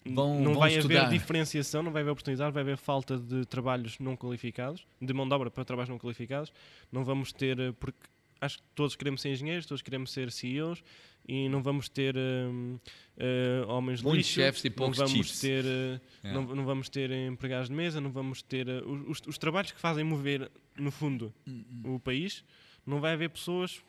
[0.06, 1.06] Vão, não vão vai estudar.
[1.06, 5.26] haver diferenciação, não vai haver oportunidade, vai haver falta de trabalhos não qualificados, de mão
[5.26, 6.52] de obra para trabalhos não qualificados.
[6.92, 8.06] Não vamos ter, eh, porque
[8.38, 10.82] acho que todos queremos ser engenheiros, todos queremos ser CEOs
[11.26, 12.80] e não vamos ter uh,
[13.16, 15.40] uh, homens de lixo, chefes e não vamos chiefs.
[15.40, 16.32] ter uh, yeah.
[16.32, 20.04] não, não, vamos ter empregados de mesa, não vamos ter os, os, trabalhos que fazem
[20.04, 21.94] mover no fundo -uh.
[21.94, 22.44] o país,
[22.84, 23.80] não vai haver pessoas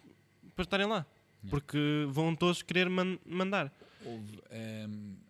[0.55, 1.05] para estarem lá,
[1.43, 1.49] yeah.
[1.49, 3.70] porque vão todos querer man mandar.
[4.05, 4.39] Houve,
[4.88, 5.24] um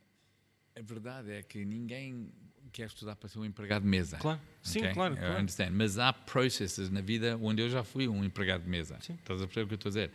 [0.78, 2.30] a verdade é que ninguém
[2.72, 4.18] quer estudar para ser um empregado de mesa.
[4.18, 4.94] Claro, sim, okay?
[4.94, 5.16] claro.
[5.16, 5.40] claro.
[5.40, 5.72] Understand.
[5.72, 8.98] Mas há processes na vida onde eu já fui um empregado de mesa.
[9.00, 9.14] Sim.
[9.14, 10.12] Estás a perceber o que eu estou a dizer?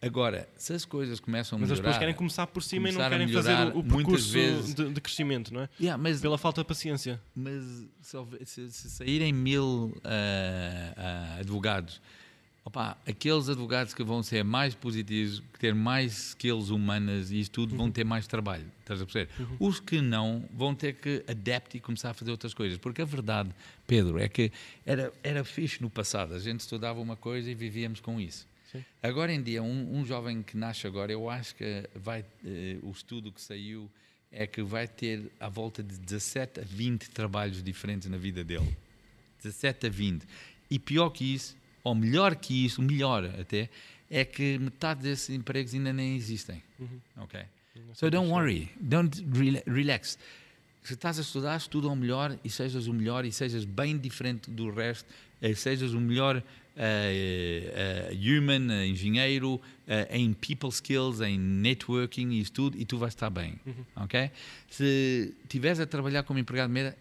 [0.00, 1.70] Agora, se as coisas começam a melhorar...
[1.70, 4.74] Mas as pessoas querem começar por cima e não querem fazer o, o percurso vezes,
[4.74, 5.68] de, de, crescimento, não é?
[5.78, 7.20] Yeah, mas, Pela falta de paciência.
[7.36, 7.62] Mas
[8.00, 12.00] se, se, se saírem mil uh, uh, advogados
[12.64, 17.50] Opa, aqueles advogados que vão ser mais positivos, que ter mais skills humanas e isso
[17.50, 17.78] tudo, uhum.
[17.78, 18.64] vão ter mais trabalho.
[18.80, 19.28] Estás a perceber?
[19.38, 19.56] Uhum.
[19.58, 22.78] Os que não vão ter que adaptar e começar a fazer outras coisas.
[22.78, 23.50] Porque a verdade,
[23.84, 24.52] Pedro, é que
[24.86, 26.34] era, era fixe no passado.
[26.34, 28.46] A gente estudava uma coisa e vivíamos com isso.
[28.70, 28.84] Sim.
[29.02, 32.90] Agora em dia, um, um, jovem que nasce agora, eu acho que vai, eh, o
[32.92, 33.90] estudo que saiu
[34.30, 38.74] é que vai ter à volta de 17 a 20 trabalhos diferentes na vida dele.
[39.42, 40.26] 17 a 20.
[40.70, 41.54] E pior que isso,
[41.84, 43.68] ou melhor que isso, melhor até,
[44.10, 46.62] é que metade desses empregos ainda nem existem.
[46.78, 47.00] Uhum.
[47.18, 47.40] Ok?
[47.94, 49.24] So don't worry, don't
[49.66, 50.18] relax.
[50.82, 54.50] Se estás a estudar, estuda o melhor e sejas o melhor e sejas bem diferente
[54.50, 55.08] do resto,
[55.40, 59.60] e sejas o melhor uh, uh, human, uh, engenheiro,
[60.10, 63.54] em people skills, em networking e tudo, e tu vais estar bem.
[63.66, 63.84] Uhum.
[63.96, 64.30] Ok?
[64.70, 66.96] Se estiveres a trabalhar como empregado de mesa,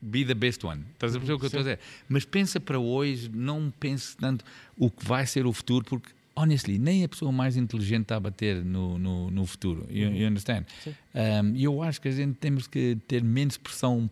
[0.00, 0.84] be the best one.
[0.92, 1.78] Estás a perceber o que eu estou a dizer?
[2.08, 4.44] Mas pensa para hoje, não pense tanto
[4.76, 8.20] o que vai ser o futuro, porque, honestly, nem a pessoa mais inteligente está a
[8.20, 9.86] bater no, no, no futuro.
[9.90, 10.64] You, you understand?
[11.54, 14.10] E um, eu acho que a gente temos que ter menos pressão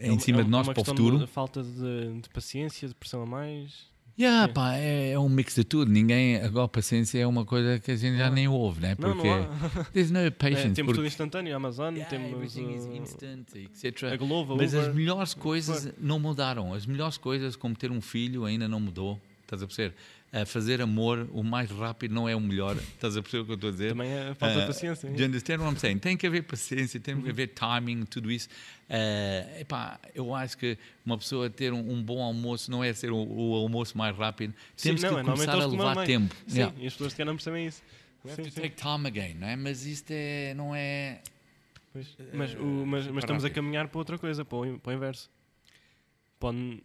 [0.00, 1.26] em é cima é de nós para o futuro.
[1.26, 3.89] falta de, de, paciência, de pressão a mais.
[4.18, 4.52] Yeah, é.
[4.52, 5.90] Pá, é, é, um mix de tudo.
[5.90, 8.94] Ninguém, agora paciência é uma coisa que a gente já nem ouve, né?
[8.94, 10.58] Porque não, não there's no patience.
[10.58, 10.92] É, temos porque...
[10.94, 12.60] tudo instantâneo, Amazon, yeah, temos uh,
[12.94, 14.04] instant, etc.
[14.12, 16.74] A Globo, Mas Uber, as melhores coisas não mudaram.
[16.74, 19.20] As melhores coisas, como ter um filho, ainda não mudou.
[19.42, 19.94] Estás a perceber?
[20.32, 22.76] A fazer amor o mais rápido não é o melhor.
[22.76, 23.88] Estás a perceber o que eu estou a dizer?
[23.90, 25.10] Também é falta uh, paciência.
[25.10, 25.98] Do you understand what I'm saying?
[25.98, 28.48] Tem que haver paciência, tem que haver timing, tudo isso.
[28.88, 33.10] Uh, epá, eu acho que uma pessoa ter um, um bom almoço não é ser
[33.10, 34.54] o, o almoço mais rápido.
[34.80, 36.34] Temos Sim, não, que é, começar a levar tempo.
[36.46, 36.76] Sim, yeah.
[36.78, 37.82] e as pessoas que não percebem isso.
[38.24, 38.60] We have sim, to sim.
[38.60, 39.56] take time again, não é?
[39.56, 41.22] Mas isto é, não é...
[41.92, 44.94] Pois, mas, o, mas, mas estamos a caminhar para outra coisa, para o, para o
[44.94, 45.28] inverso.
[46.38, 46.80] Pode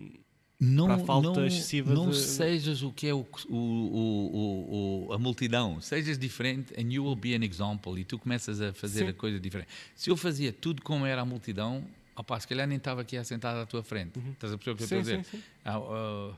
[0.59, 2.17] não, falta não, excessiva não de...
[2.17, 7.35] sejas o que é o, o, o, a multidão, sejas diferente and you will be
[7.35, 9.09] an example e tu começas a fazer sim.
[9.09, 9.69] a coisa diferente.
[9.95, 11.83] Se eu fazia tudo como era a multidão,
[12.15, 14.17] opa, se calhar nem estava aqui assentado à tua frente.
[14.17, 14.31] Uhum.
[14.31, 15.25] Estás a perceber o que eu estou a dizer?
[15.25, 15.43] Sim, sim.
[15.65, 16.33] Ah, uh,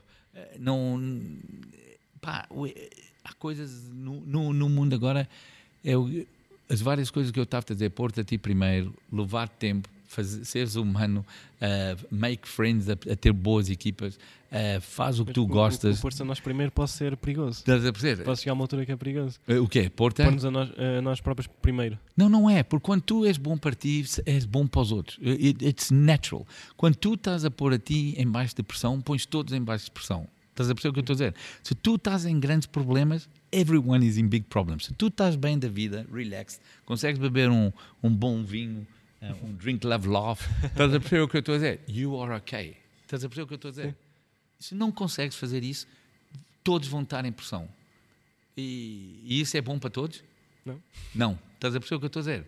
[0.58, 1.00] não,
[2.20, 2.48] pá,
[3.24, 5.28] há coisas no, no, no mundo agora,
[5.84, 5.92] é,
[6.68, 10.44] as várias coisas que eu estava a dizer, porta a ti primeiro, levar tempo, fazer,
[10.44, 11.24] seres humano,
[11.60, 16.00] uh, make friends, a, a, ter boas equipas, uh, faz o que tu gostas.
[16.00, 17.60] Pôr-se a nós primeiro pode ser perigoso.
[17.60, 18.24] Estás a perceber?
[18.24, 19.38] Pode chegar a uma altura que é perigoso.
[19.46, 19.88] Uh, o quê?
[19.88, 21.98] Pôr-nos a nós, a nós próprios primeiro.
[22.16, 22.62] Não, não é.
[22.62, 25.18] Porque quando tu és bom para ti, és bom para os outros.
[25.22, 26.46] It, it's natural.
[26.76, 29.84] Quando tu estás a pôr a ti em baixo de pressão, pões todos em baixo
[29.84, 30.26] de pressão.
[30.58, 31.34] Estás a perceber o que eu estou a dizer?
[31.62, 34.86] Se tu estás em grandes problemas, everyone is in big problems.
[34.86, 37.70] Se tu estás bem da vida, relaxed, consegues beber um,
[38.02, 40.40] um bom vinho, é um drink, love, laugh.
[40.64, 41.80] Estás a perceber o que eu estou a dizer?
[41.88, 42.76] You are okay.
[43.02, 43.96] Estás a perceber o que eu estou a dizer?
[44.58, 45.86] Se não consegues fazer isso,
[46.62, 47.68] todos vão estar em pressão.
[48.56, 50.22] E, e, isso é bom para todos?
[50.64, 50.82] Não.
[51.14, 51.38] Não.
[51.54, 52.46] Estás a perceber o que eu estou a dizer?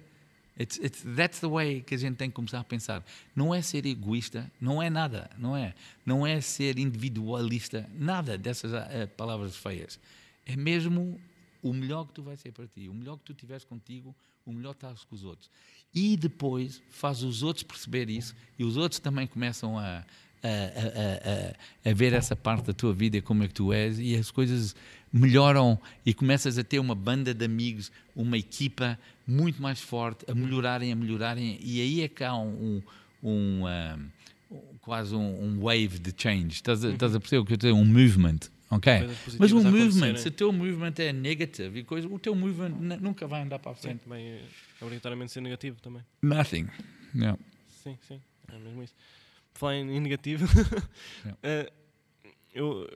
[0.61, 3.03] It's, it's, that's the way que a gente tem que começar a pensar.
[3.35, 5.75] Não é ser egoísta, não é nada, não é.
[6.05, 9.99] Não é ser individualista, nada dessas uh, palavras feias.
[10.45, 11.19] É mesmo
[11.63, 14.15] o melhor que tu vais ser para ti, o melhor que tu tiveres contigo,
[14.47, 15.51] o melhor estás com os outros
[15.95, 20.05] e depois faz os outros perceber isso e os outros também começam a,
[20.43, 23.99] a, a, a, a ver essa parte da tua vida, como é que tu és,
[23.99, 24.75] e as coisas
[25.13, 30.35] melhoram e começas a ter uma banda de amigos, uma equipa muito mais forte, a
[30.35, 32.83] melhorarem, a melhorarem, e aí é que há um,
[33.23, 34.09] um, um
[34.81, 36.55] quase um, um, wave de change.
[36.57, 38.41] Estás a, estás a perceber o que eu estou Um movement.
[38.71, 38.93] Ok?
[39.39, 43.27] Mas um movement, se o teu movement é negativo e coisa, o teu movement nunca
[43.27, 44.05] vai andar para a frente.
[44.05, 44.43] Sim, é
[44.81, 46.03] obrigatoriamente ser negativo também.
[46.23, 46.69] Nothing.
[47.13, 47.37] Yeah.
[47.83, 48.95] Sim, sim, é mesmo isso.
[49.55, 50.47] Falar em negativo,
[51.27, 51.69] yeah.
[51.69, 52.89] uh, eu,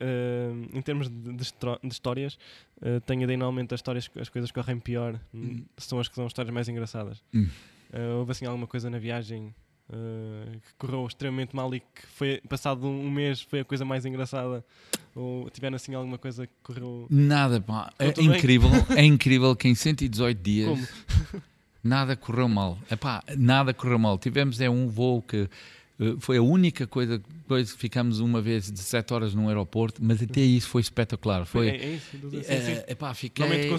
[0.00, 2.36] uh, em termos de, de, de histórias,
[2.78, 5.64] uh, tenho ideia normalmente as histórias, as coisas que correm pior, mm.
[5.78, 7.22] são as que são as histórias mais engraçadas.
[7.32, 7.46] Mm.
[8.18, 9.54] houve assim alguma coisa na viagem
[9.86, 14.06] Uh, que correu extremamente mal e que foi passado um mês foi a coisa mais
[14.06, 14.64] engraçada
[15.14, 17.92] ou tiveram assim alguma coisa que correu nada pá.
[17.98, 21.42] é incrível é incrível que em 118 dias Como?
[21.84, 25.50] nada correu mal Epá, nada correu mal tivemos é um voo que
[26.18, 30.40] foi a única coisa depois ficamos uma vez de 7 horas num aeroporto, mas até
[30.40, 31.44] isso foi espetacular.
[31.46, 32.82] Foi, é, é isso, sim, sim.
[32.88, 33.78] epá, fiquei, uh,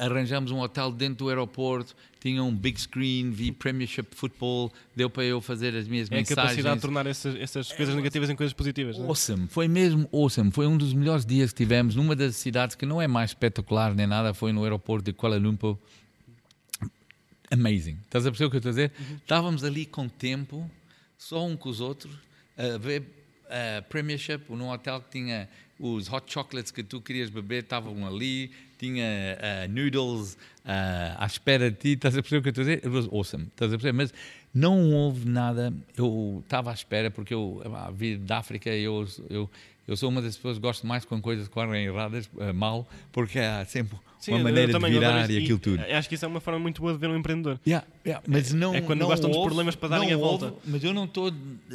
[0.00, 5.24] arranjamos um hotel dentro do aeroporto, tinha um big screen, vi Premiership Football, deu para
[5.24, 6.30] eu fazer as minhas é mensagens.
[6.30, 8.98] É a capacidade de tornar essas, essas coisas negativas em coisas positivas.
[8.98, 9.02] É?
[9.02, 10.50] Awesome, foi mesmo awesome.
[10.50, 13.94] Foi um dos melhores dias que tivemos numa das cidades que não é mais espetacular
[13.94, 15.78] nem nada, foi no aeroporto de Kuala Lumpur.
[17.50, 17.98] Amazing.
[18.04, 18.92] Estás a perceber o que eu estou a dizer?
[18.98, 19.16] Uhum.
[19.16, 20.68] Estávamos ali com tempo,
[21.22, 22.14] só um com os outros
[22.56, 23.04] a ver
[23.48, 25.48] a Premiership num hotel que tinha
[25.78, 29.04] os hot chocolates que tu querias beber estavam ali, tinha
[29.38, 32.66] uh, noodles uh, à espera de ti, estás a perceber o que eu estou a
[32.66, 32.86] dizer?
[32.86, 33.92] It was awesome, estás a perceber?
[33.92, 34.14] Mas
[34.54, 37.62] não houve nada, eu estava à espera, porque eu,
[37.94, 39.50] vida da África, eu, eu
[39.86, 43.38] eu sou uma das pessoas que gosto mais quando coisas correm erradas, uh, mal, porque
[43.38, 45.82] há sempre Sim, uma maneira também, de virar e aquilo tudo.
[45.82, 47.58] Acho que isso é uma forma muito boa de ver um empreendedor.
[47.66, 50.44] Yeah, yeah, mas não, é quando não gostam houve, dos problemas para darem a volta.
[50.44, 51.32] Houve, mas eu não estou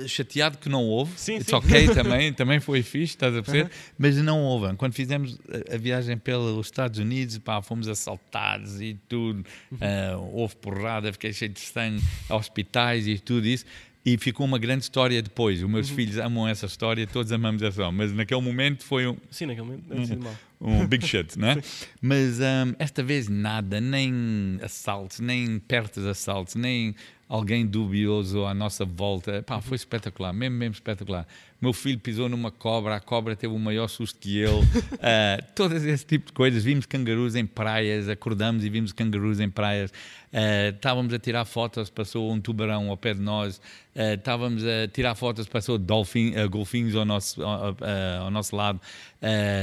[0.08, 1.12] chateado que não houve.
[1.18, 1.56] Sim, It's sim.
[1.56, 3.66] ok também, também foi fixe, estás a perceber?
[3.66, 3.94] Uh -huh.
[3.98, 4.74] Mas não houve.
[4.78, 5.38] Quando fizemos
[5.70, 11.52] a viagem pelos Estados Unidos, pá, fomos assaltados e tudo, uh, houve porrada, fiquei cheio
[11.52, 13.66] de sangue, hospitais e tudo isso
[14.08, 15.62] e ficou uma grande história depois.
[15.62, 15.96] Os meus uhum.
[15.98, 19.18] filhos amam essa história, todos amamos essa história, mas naquele momento foi um.
[19.30, 20.36] Sim, naquele momento deve um, mal.
[20.62, 21.62] Um big shit, né?
[22.02, 26.96] Mas um, esta vez nada, nem assaltos, nem perto de assaltos, nem
[27.28, 29.44] alguém dubioso à nossa volta.
[29.44, 29.62] Pá, uhum.
[29.62, 31.28] foi espetacular, mesmo, mesmo espetacular.
[31.62, 34.62] meu filho pisou numa cobra, a cobra teve o maior susto que ele.
[34.62, 36.64] Uh, todas esse tipo de coisas.
[36.64, 39.92] Vimos cangarus em praias, acordamos e vimos cangarus em praias.
[40.32, 43.58] Uh, estávamos a tirar fotos, passou um tubarão ao pé de nós.
[43.94, 48.80] Uh, estávamos a tirar fotos, passou dolphin, golfinhos ao nosso, ao nosso lado.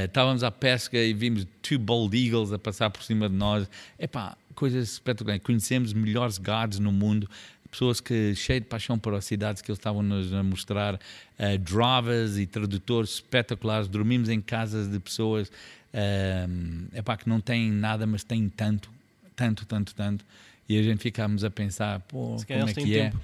[0.05, 3.67] estávamos à pesca e vimos two bald eagles a passar por cima de nós.
[3.97, 5.43] Epá, coisas espetaculares.
[5.43, 7.29] Conhecemos melhores gades no mundo
[7.75, 11.57] pessoas que cheias de paixão por as cidades que eles estavam nos a mostrar, uh,
[11.59, 13.89] dravas e tradutores espetaculares.
[13.89, 18.89] Dormimos em casas de pessoas uh, epá, que não têm nada, mas têm tanto,
[19.35, 20.25] tanto, tanto, tanto.
[20.67, 23.09] E a gente ficámos a pensar, pô, como é que é?
[23.09, 23.21] Tempo.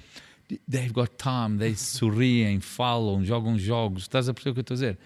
[0.70, 4.02] They've got time, they sorriem, falam, jogam jogos.
[4.02, 4.98] Estás a perceber o que eu estou a dizer?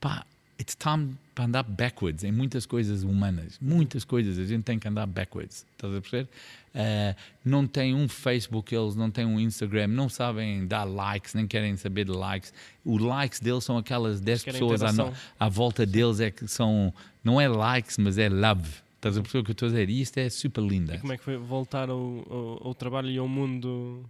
[0.00, 0.24] Pá,
[0.58, 3.58] it's time para andar backwards em muitas coisas humanas.
[3.60, 5.66] Muitas coisas a gente tem que andar backwards.
[5.72, 6.28] Estás a perceber?
[6.74, 11.46] Uh, não tem um Facebook, eles não têm um Instagram, não sabem dar likes, nem
[11.46, 12.52] querem saber de likes.
[12.84, 14.90] Os likes deles são aquelas 10 pessoas à,
[15.38, 16.92] à, volta deles, é que são,
[17.22, 18.68] não é likes, mas é love.
[18.96, 19.90] Estás a perceber o que eu estou a dizer?
[19.90, 20.94] E isto é super lindo.
[20.94, 24.04] E como é que foi voltar ao, ao, ao trabalho e ao mundo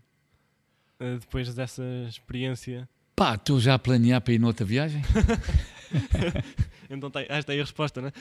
[1.00, 2.88] uh, depois dessa experiência?
[3.14, 5.02] Pá, estou já a planear para ir noutra viagem?
[6.90, 8.12] então tá, esta é a resposta, não é?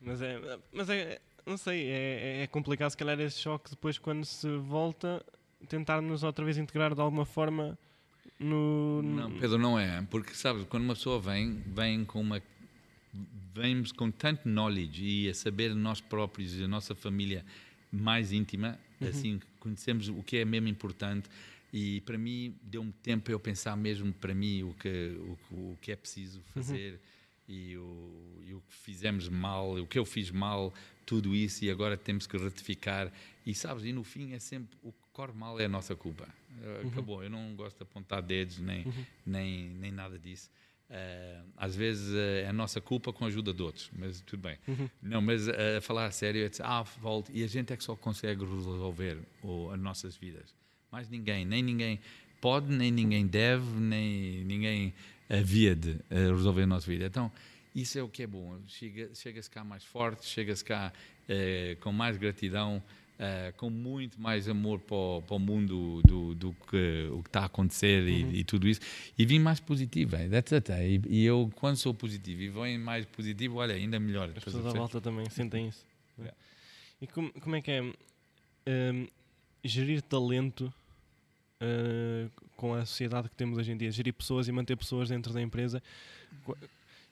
[0.00, 4.24] Mas é, mas é não sei, é, é complicado se calhar esse choque depois quando
[4.24, 5.24] se volta
[5.68, 7.78] tentar-nos outra vez integrar de alguma forma
[8.38, 9.16] no, no...
[9.16, 12.42] Não, Pedro, não é, porque sabes, quando uma pessoa vem, vem com uma
[13.54, 17.44] vemos com tanto knowledge e a saber nós próprios e a nossa família
[17.90, 19.08] mais íntima, uhum.
[19.08, 21.30] assim, conhecemos o que é mesmo importante
[21.76, 25.16] e para mim deu-me tempo eu pensar mesmo para mim o que,
[25.50, 26.44] o, o que é preciso uhum.
[26.62, 27.16] fazer uhum
[27.48, 30.74] e o, e o que fizemos mal, o que eu fiz mal,
[31.04, 33.12] tudo isso, e agora temos que retificar.
[33.44, 36.28] E sabes, e no fim é sempre o que corre mal é a nossa culpa.
[36.60, 36.88] Uhum.
[36.88, 37.22] Acabou.
[37.22, 39.06] Eu não gosto de apontar dedos nem, uhum.
[39.24, 40.50] nem, nem nada disso.
[40.88, 44.42] Uh, às vezes uh, é a nossa culpa com a ajuda de outros, mas tudo
[44.42, 44.56] bem.
[44.68, 44.88] Uhum.
[45.02, 47.82] Não, mas uh, a falar a sério, é ah, volta, e a gente é que
[47.82, 50.54] só consegue resolver o, as nossas vidas.
[50.90, 52.00] Mais ninguém, nem ninguém
[52.40, 54.94] pode, nem ninguém deve, nem ninguém
[55.28, 57.06] havia de resolver a nossa vida.
[57.06, 57.30] Então,
[57.74, 58.58] isso é o que é bom.
[58.66, 60.92] Chega-se chega cá mais forte, chega-se cá
[61.28, 62.82] eh, com mais gratidão,
[63.18, 67.28] eh, com muito mais amor para o, para o mundo do, do, que o que
[67.28, 68.30] está a acontecer uhum.
[68.30, 68.80] e, e, tudo isso.
[69.18, 70.16] E vim mais positivo.
[70.30, 70.72] That's it.
[70.72, 74.30] E, e, eu, quando sou positivo e venho mais positivo, olha, ainda melhor.
[74.34, 75.84] As pessoas à volta também sentem isso.
[76.18, 76.36] Yeah.
[77.02, 79.06] E como, como é que é um,
[79.64, 80.72] gerir talento
[81.60, 85.32] uh, com a sociedade que temos hoje em dia, gerir pessoas e manter pessoas dentro
[85.32, 85.82] da empresa.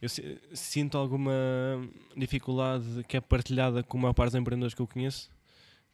[0.01, 0.09] Eu
[0.53, 1.32] sinto alguma
[2.16, 5.30] dificuldade que é partilhada com a maior parte dos empreendedores que eu conheço,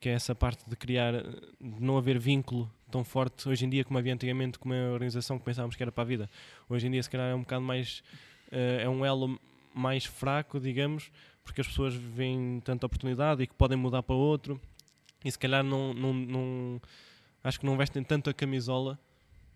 [0.01, 3.85] que é essa parte de criar, de não haver vínculo tão forte hoje em dia
[3.85, 6.31] como havia antigamente com uma organização que pensávamos que era para a vida.
[6.69, 8.03] Hoje em dia, se calhar, é um bocado mais.
[8.51, 9.39] Uh, é um elo
[9.73, 11.13] mais fraco, digamos,
[11.45, 14.61] porque as pessoas veem tanta oportunidade e que podem mudar para outro
[15.25, 16.83] e se calhar não, não, não
[17.43, 18.99] acho que não vestem tanto a camisola.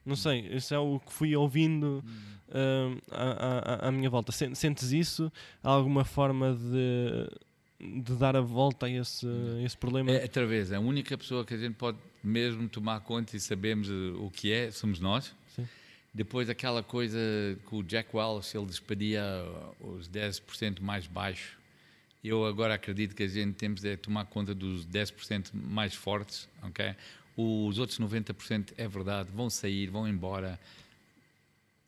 [0.04, 2.04] Não sei, isso é o que fui ouvindo
[2.48, 4.32] uh, à, à, à, minha volta.
[4.32, 5.32] Sentes isso?
[5.62, 9.26] Há alguma forma de, de dar a volta a esse,
[9.64, 10.10] esse problema?
[10.10, 13.88] É, outra vez, a única pessoa que a gente pode mesmo tomar conta e sabemos
[13.88, 15.34] o que é, somos nós.
[15.56, 15.66] Sim.
[16.12, 17.18] Depois aquela coisa
[17.66, 19.24] que o Jack Welch, ele despedia
[19.80, 21.58] os 10% mais baixo.
[22.24, 26.94] Eu agora acredito que a gente temos de tomar conta dos 10% mais fortes, ok?
[27.36, 30.58] Os outros 90% é verdade, vão sair, vão embora.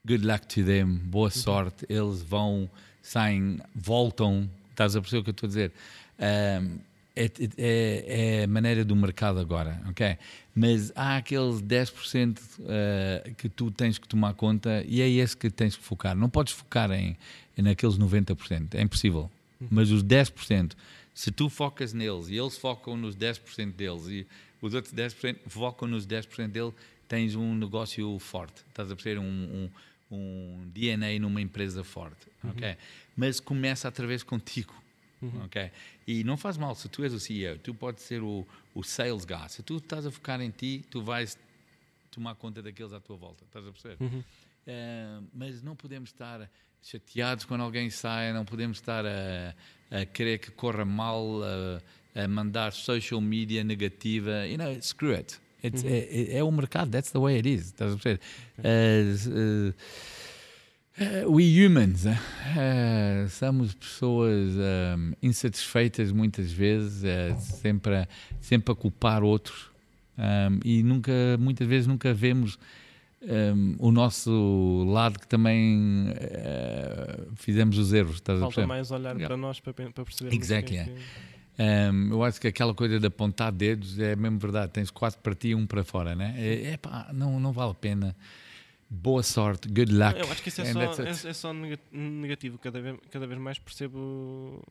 [0.06, 1.30] Good luck to them, boa uhum.
[1.30, 1.86] sorte.
[1.88, 2.70] Eles vão,
[3.00, 4.50] saem, voltam.
[4.72, 5.72] Estás a perceber o que eu estou a dizer?
[6.18, 6.78] Um,
[7.16, 10.18] é, é, é, a maneira do mercado agora, ok?
[10.54, 15.48] Mas há aqueles 10% uh, que tu tens que tomar conta e é esse que
[15.48, 16.14] tens que focar.
[16.14, 17.16] Não podes focar em,
[17.56, 19.30] em naqueles 90%, é impossível.
[19.70, 20.74] Mas os 10%,
[21.14, 24.26] se tu focas neles e eles focam nos 10% deles e
[24.60, 26.72] os outros 10% focam nos 10% dele,
[27.08, 29.18] tens um negócio forte, estás a perceber?
[29.20, 29.70] Um,
[30.10, 32.50] um, um DNA numa empresa forte, uhum.
[32.50, 32.76] ok?
[33.16, 34.74] Mas começa através contigo,
[35.22, 35.44] uhum.
[35.44, 35.70] ok?
[36.06, 39.24] E não faz mal, se tu és o CEO, tu podes ser o, o sales
[39.24, 41.38] guy, se tu estás a focar em ti, tu vais
[42.10, 43.96] tomar conta daqueles à tua volta, estás a perceber?
[44.00, 44.20] Uhum.
[44.20, 46.50] Uh, mas não podemos estar
[46.86, 49.54] chateados quando alguém sai, não podemos estar a,
[49.90, 55.36] a querer que corra mal, a, a mandar social media negativa, you know, screw it.
[55.64, 55.90] It's, uhum.
[55.90, 57.72] é, é, o mercado, that's the way it is.
[57.72, 58.20] Estás a perceber?
[58.58, 59.74] Uh,
[61.00, 67.02] uh, we humans uh, somos pessoas um, insatisfeitas muitas vezes,
[67.42, 68.08] sempre, a,
[68.40, 69.70] sempre a culpar outros
[70.16, 72.56] um, e nunca, muitas vezes nunca vemos
[73.26, 78.16] um, o nosso lado que também uh, fizemos os erros.
[78.16, 79.26] Estás Falta a mais olhar yeah.
[79.26, 80.34] para nós para, para perceber.
[80.34, 80.84] Exactly.
[80.84, 80.90] Que
[81.58, 84.72] é um, eu acho que aquela coisa de apontar dedos é mesmo verdade.
[84.72, 86.34] Tens quatro para ti e um para fora, né?
[86.36, 88.16] É, é pá, não, não vale a pena.
[88.88, 90.16] Boa sorte, good luck.
[90.16, 91.52] Eu acho que isso é, só, é, é só,
[91.92, 92.58] negativo.
[92.58, 94.62] Cada vez, cada vez mais percebo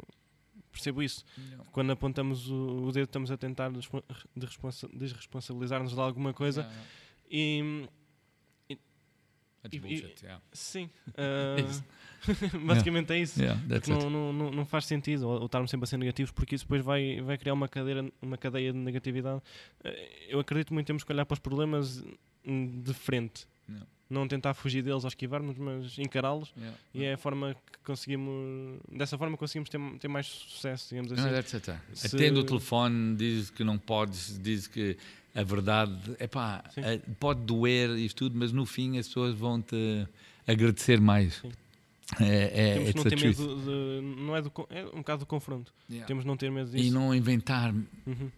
[0.71, 1.25] percebo isso.
[1.37, 1.65] Não.
[1.71, 3.71] Quando apontamos o, o, dedo, estamos a tentar
[4.93, 6.63] desresponsabilizar-nos de alguma coisa.
[6.63, 6.71] Não.
[7.29, 7.87] E
[9.65, 10.41] That's bullshit, yeah.
[10.53, 10.89] Sim.
[11.17, 12.25] Uh,
[12.65, 13.13] basicamente yeah.
[13.13, 13.39] é isso.
[13.39, 16.55] Yeah, não, não, não, não, faz sentido ou, ou estarmos sempre a ser negativos porque
[16.55, 19.41] isso depois vai, vai criar uma, cadeira, uma cadeia de negatividade.
[19.83, 19.89] Uh,
[20.27, 22.03] eu acredito muito que temos que olhar para os problemas
[22.43, 23.47] de frente.
[23.69, 23.87] Yeah.
[24.09, 26.53] Não tentar fugir deles ou esquivarmos, mas encará-los.
[26.93, 28.79] E é a forma que conseguimos.
[28.91, 31.23] Dessa forma conseguimos ter, ter mais sucesso, digamos assim.
[31.23, 31.71] Não, that's it.
[31.93, 32.15] Se...
[32.15, 34.95] Atende o telefone, diz que não podes, diz que
[35.35, 40.07] a verdade, é, pode doer isto tudo, mas no fim as pessoas vão te
[40.47, 41.35] agradecer mais.
[41.35, 41.51] Sim.
[42.21, 45.73] É, é, Temos não ter medo de, não é, do, é um bocado do confronto.
[45.89, 46.07] Yeah.
[46.07, 46.83] Temos não ter medo disso.
[46.83, 48.31] E não inventar uhum.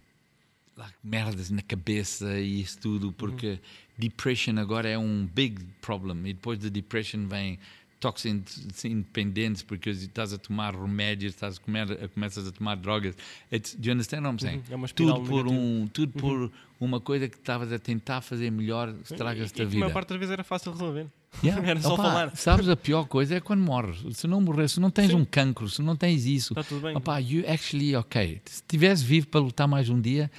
[0.76, 3.60] lá, merdas na cabeça e isso tudo, porque uhum.
[3.98, 6.18] depression agora é um big problem.
[6.22, 7.60] E depois de depression vem
[8.00, 13.16] toxins independentes porque estás a tomar remédios, estás a comer, começas a tomar drogas.
[13.52, 14.64] It's, do you understand what I'm saying?
[14.72, 16.22] Uhum, é tudo por um, tudo uhum.
[16.22, 19.78] por uma coisa que estavas a tentar fazer melhor, estragas-te a vida.
[19.78, 21.08] A maior parte das vezes era fácil resolver.
[21.43, 21.70] Yeah.
[21.70, 22.36] era só Opa, falar.
[22.36, 24.00] Sabes a pior coisa é quando morres.
[24.18, 25.18] Se não morrer, se não tens Sim.
[25.18, 26.95] um cancro, se não tens isso, Está tudo bem.
[26.95, 28.41] Opa, you actually okay.
[28.45, 30.32] Se estivesse vivo para lutar mais um dia,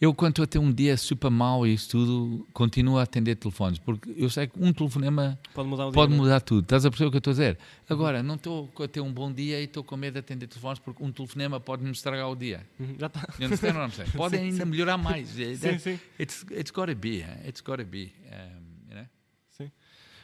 [0.00, 3.36] eu, quando estou a ter um dia super mau e isso tudo, continuo a atender
[3.36, 6.62] telefones, porque eu sei que um telefonema pode mudar, pode dia, mudar tudo.
[6.62, 7.58] Estás a perceber o que eu estou a dizer?
[7.86, 10.78] Agora, não estou a ter um bom dia e estou com medo de atender telefones,
[10.78, 12.66] porque um telefonema pode-me estragar o dia.
[12.78, 13.28] Uhum, já está.
[14.16, 14.70] Pode sim, ainda sim.
[14.70, 15.28] melhorar mais.
[15.36, 16.00] sim, sim.
[16.18, 17.22] It's, it's gotta be.
[17.46, 18.10] It's gotta be.
[18.32, 19.06] Um, you know?
[19.50, 19.70] Sim.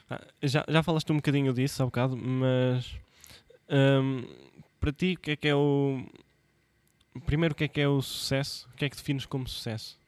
[0.09, 2.97] Ah, já, já falaste um bocadinho disso há bocado, mas
[3.68, 4.24] um,
[4.81, 6.03] para ti, o que é que é o
[7.21, 8.69] primeiro, o que é que é o sucesso?
[8.73, 9.99] O que é que defines como sucesso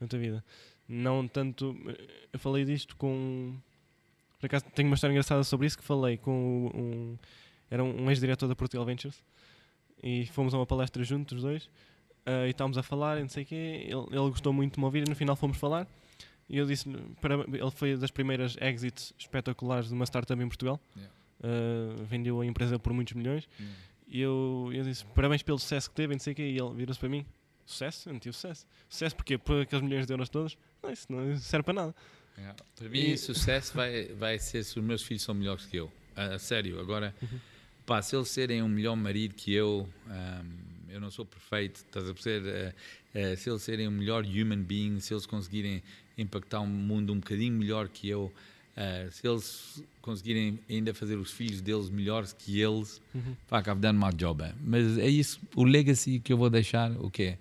[0.00, 0.44] na tua vida?
[0.88, 1.76] Não tanto.
[2.32, 3.54] Eu falei disto com.
[4.40, 7.18] Por acaso tenho uma história engraçada sobre isso que falei com um.
[7.70, 9.22] Era um ex-diretor da Portugal Ventures
[10.02, 11.64] e fomos a uma palestra juntos, os dois,
[12.26, 13.82] uh, e estávamos a falar e não sei o quê.
[13.84, 15.86] Ele, ele gostou muito de me ouvir e no final fomos falar.
[16.48, 16.88] E eu disse
[17.20, 20.80] para ele foi das primeiras exits espetaculares de uma startup em Portugal.
[20.96, 21.14] Yeah.
[21.40, 23.46] Uh, vendeu a empresa por muitos milhões.
[23.60, 23.76] Yeah.
[24.10, 26.42] E eu, eu disse parabéns pelo sucesso que teve, não sei o quê.
[26.42, 27.26] E ele virou-se para mim:
[27.66, 28.08] sucesso?
[28.08, 28.66] Eu não tive sucesso.
[28.88, 29.36] Sucesso porquê?
[29.36, 30.56] Por aqueles milhões de euros todos?
[30.82, 31.94] Não, isso não serve para nada.
[32.38, 32.56] Yeah.
[32.76, 33.18] Para mim, e...
[33.18, 35.92] sucesso vai, vai ser se os meus filhos são melhores que eu.
[36.16, 36.80] A, a sério.
[36.80, 37.38] Agora, uhum.
[37.84, 42.08] pá, se eles serem um melhor marido que eu, um, eu não sou perfeito, estás
[42.08, 42.74] a perceber?
[43.14, 45.82] Uh, uh, se eles serem um melhor human being, se eles conseguirem
[46.16, 48.32] impactar um mundo um bocadinho melhor que eu.
[48.78, 53.34] Uh, se eles conseguirem ainda fazer os filhos deles melhores que eles, uhum.
[53.48, 54.44] fuck, I've done my job.
[54.62, 57.36] Mas é isso, o legacy que eu vou deixar, o quê?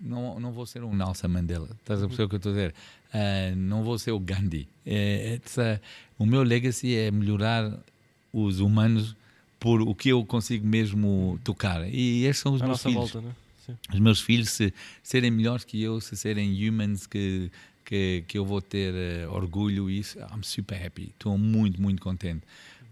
[0.00, 2.26] Não, não vou ser um Nelson Mandela, estás a perceber uhum.
[2.26, 2.74] o que eu estou a dizer?
[3.14, 4.68] Uh, não vou ser o Gandhi.
[4.84, 5.80] É, uh,
[6.18, 7.72] o meu legacy é melhorar
[8.32, 9.14] os humanos
[9.60, 11.88] por o que eu consigo mesmo tocar.
[11.88, 13.12] E estes são os a meus filhos.
[13.12, 13.32] Volta, né?
[13.92, 17.52] Os meus filhos, se serem melhores que eu, se serem humans que
[17.90, 21.10] que, que eu vou ter uh, orgulho e isso, I'm super happy.
[21.10, 22.42] Estou muito, muito contente.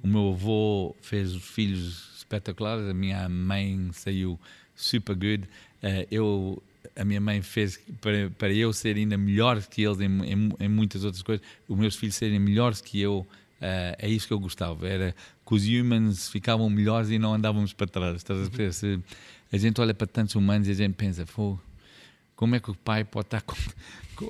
[0.03, 4.39] O meu avô fez filhos espetaculares, a minha mãe saiu
[4.75, 5.45] super good.
[5.81, 6.63] Uh, eu,
[6.97, 10.69] a minha mãe fez para, para eu ser ainda melhor que eles em, em, em
[10.69, 13.25] muitas outras coisas, os meus filhos serem melhores que eu.
[13.61, 15.15] Uh, é isso que eu gostava, era
[15.47, 18.17] que os humans ficavam melhores e não andávamos para trás.
[18.17, 18.73] Estás a ver?
[18.73, 18.99] Se
[19.53, 21.25] a gente olha para tantos humanos e a gente pensa,
[22.35, 23.43] como é que o pai pode estar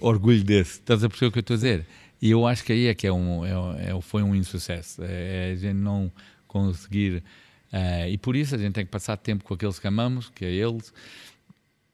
[0.01, 0.73] orgulho desse.
[0.73, 1.87] Estás a perceber o que eu estou a dizer?
[2.21, 5.03] E eu acho que aí é que é um, é, é, foi um insucesso.
[5.03, 6.11] É, é a gente não
[6.47, 7.23] conseguir.
[7.73, 10.45] Uh, e por isso a gente tem que passar tempo com aqueles que amamos, que
[10.45, 10.93] é eles.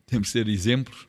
[0.06, 1.06] Temos que ser exemplos.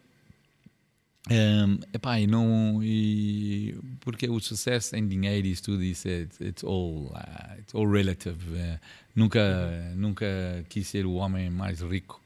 [1.29, 6.27] Um, epá, e não, e, porque o sucesso em dinheiro e isso tudo, isso é,
[6.41, 8.37] it's, all, uh, it's all relative.
[8.47, 8.79] Uh,
[9.15, 10.25] nunca, nunca
[10.69, 12.21] quis ser o homem mais rico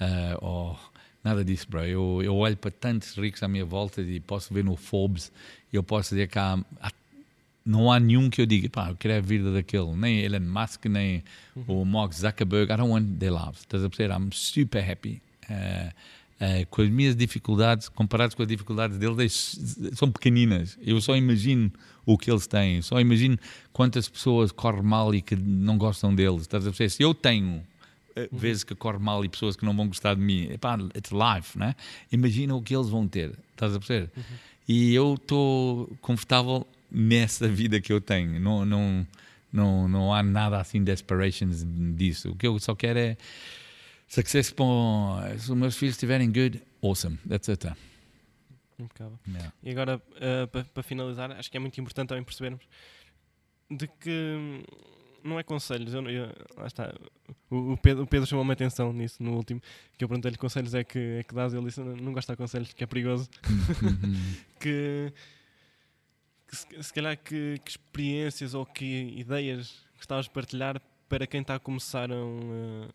[0.00, 0.78] uh, ou
[1.22, 1.84] Nada disso, bro.
[1.84, 5.30] Eu, eu olho para tantos ricos à minha volta e posso ver no Forbes
[5.72, 6.90] e eu posso dizer que há, há,
[7.64, 9.94] não há nenhum que eu diga, pá, eu quero a vida daquele.
[9.94, 11.22] Nem Elon Musk, nem
[11.54, 11.82] uhum.
[11.82, 12.72] o Mark Zuckerberg.
[12.72, 13.60] I don't want their lives.
[13.60, 14.14] Estás a perceber?
[14.14, 15.20] I'm super happy.
[15.48, 15.92] Uh,
[16.40, 19.58] uh, com as minhas dificuldades, comparadas com as dificuldades deles,
[19.94, 20.78] são pequeninas.
[20.82, 21.70] Eu só imagino
[22.06, 22.80] o que eles têm.
[22.82, 23.38] Só imagino
[23.72, 26.42] quantas pessoas correm mal e que não gostam deles.
[26.42, 26.88] Estás a perceber?
[26.88, 27.62] Se eu tenho.
[28.32, 30.50] Vezes que corre mal e pessoas que não vão gostar de mim.
[30.50, 31.74] Epá, it's life, né?
[32.10, 34.10] Imagina o que eles vão ter, estás a perceber?
[34.16, 34.22] Uhum.
[34.68, 38.40] E eu estou confortável nessa vida que eu tenho.
[38.40, 39.06] Não, não,
[39.52, 41.64] não, não há nada assim de aspirations
[41.96, 42.30] disso.
[42.30, 43.16] O que eu só quero é
[44.06, 47.18] success para se os meus filhos estiverem good, awesome.
[47.28, 47.66] That's it.
[48.78, 49.18] Impecável.
[49.28, 49.52] Yeah.
[49.62, 52.64] E agora, uh, para pa finalizar, acho que é muito importante também percebermos
[53.70, 54.64] de que
[55.24, 55.94] não é conselhos.
[55.94, 56.94] Eu, eu, lá está.
[57.50, 59.60] O, o Pedro, o Pedro chamou-me atenção nisso no último.
[59.96, 61.54] Que eu perguntei-lhe conselhos é que, é que dás.
[61.54, 63.28] Ele disse: não, não gosto de conselhos, que é perigoso.
[64.60, 65.12] que,
[66.48, 71.40] que se, se, calhar que, que, experiências ou que ideias gostavas de partilhar para quem
[71.40, 72.88] está a começar um,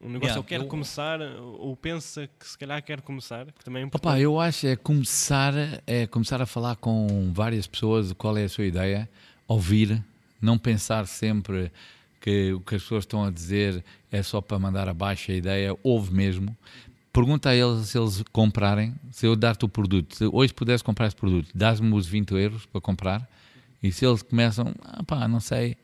[0.00, 0.66] um negócio yeah, ou quer eu...
[0.66, 4.12] começar ou pensa que se calhar quer começar, que também é importante.
[4.12, 5.54] Opa, eu acho é começar,
[5.86, 9.08] é começar a falar com várias pessoas qual é a sua ideia,
[9.48, 10.04] ouvir,
[10.44, 11.70] não pensar sempre
[12.20, 15.76] que o que as pessoas estão a dizer é só para mandar abaixo a ideia,
[15.82, 16.56] ouve mesmo.
[17.12, 21.06] Pergunta a eles se eles comprarem, se eu dar-te o produto, se hoje pudesse comprar
[21.06, 23.28] esse produto, dás-me os 20 euros para comprar,
[23.82, 25.76] e se eles começam, ah pá, não sei,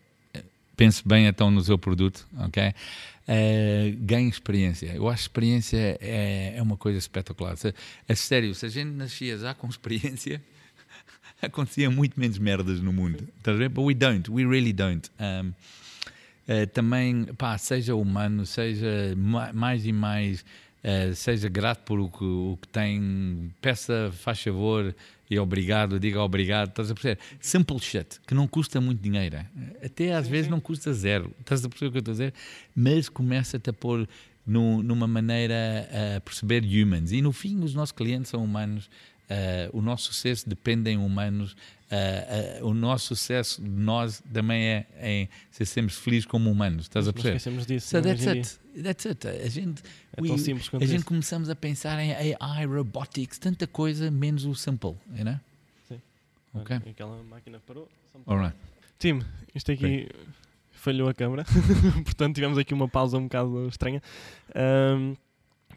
[0.80, 2.68] pense bem então no seu produto, ok?
[2.68, 4.86] Uh, ganhe experiência.
[4.94, 7.54] Eu acho que experiência é, é uma coisa espetacular.
[8.08, 10.42] É sério, se a gente nascia já com experiência,
[11.46, 13.26] acontecia muito menos merdas no mundo.
[13.38, 13.68] Estás a ver?
[13.68, 15.10] But we don't, we really don't.
[15.18, 15.48] Um,
[16.48, 20.44] uh, também, pá, seja humano, seja mais e mais,
[20.84, 24.94] uh, seja grato por o que, o que tem, peça, faz favor
[25.30, 27.18] e obrigado, diga obrigado, estás a perceber?
[27.40, 29.38] Simple shit, que não custa muito dinheiro.
[29.84, 32.34] Até às vezes não custa zero, estás a perceber o que eu estou a dizer?
[32.74, 34.08] Mas começa-te a pôr
[34.44, 37.12] no, numa maneira a perceber humans.
[37.12, 38.90] E no fim, os nossos clientes são humanos
[39.30, 41.52] Uh, o nosso sucesso depende em humanos.
[41.52, 46.82] Uh, uh, o nosso sucesso de nós também é em ser sempre felizes como humanos.
[46.82, 47.36] Estás a perceber?
[47.36, 47.88] Esquecemos disso.
[47.88, 48.58] So that's it.
[48.82, 49.28] That's it.
[49.28, 49.82] A gente,
[50.16, 54.96] é we, a gente começamos a pensar em AI, robotics, tanta coisa, menos o simple,
[55.16, 55.38] you know?
[55.88, 56.00] Sim.
[56.52, 56.76] Ok.
[56.90, 57.88] Aquela máquina parou.
[58.26, 58.56] Alright.
[58.98, 59.22] Tim,
[59.54, 60.08] isto aqui Bem.
[60.72, 61.44] falhou a câmera,
[62.04, 64.02] portanto tivemos aqui uma pausa um bocado estranha.
[64.54, 65.16] Um,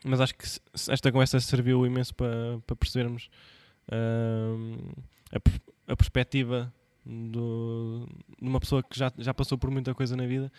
[0.04, 0.46] mas acho que
[0.90, 3.30] esta conversa serviu imenso para, para percebermos
[3.90, 5.38] a,
[5.88, 6.74] a perspectiva
[7.06, 8.08] do,
[8.42, 10.52] de uma pessoa que já, já passou por muita coisa na vida.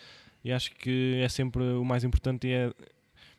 [0.43, 2.71] E acho que é sempre o mais importante e é,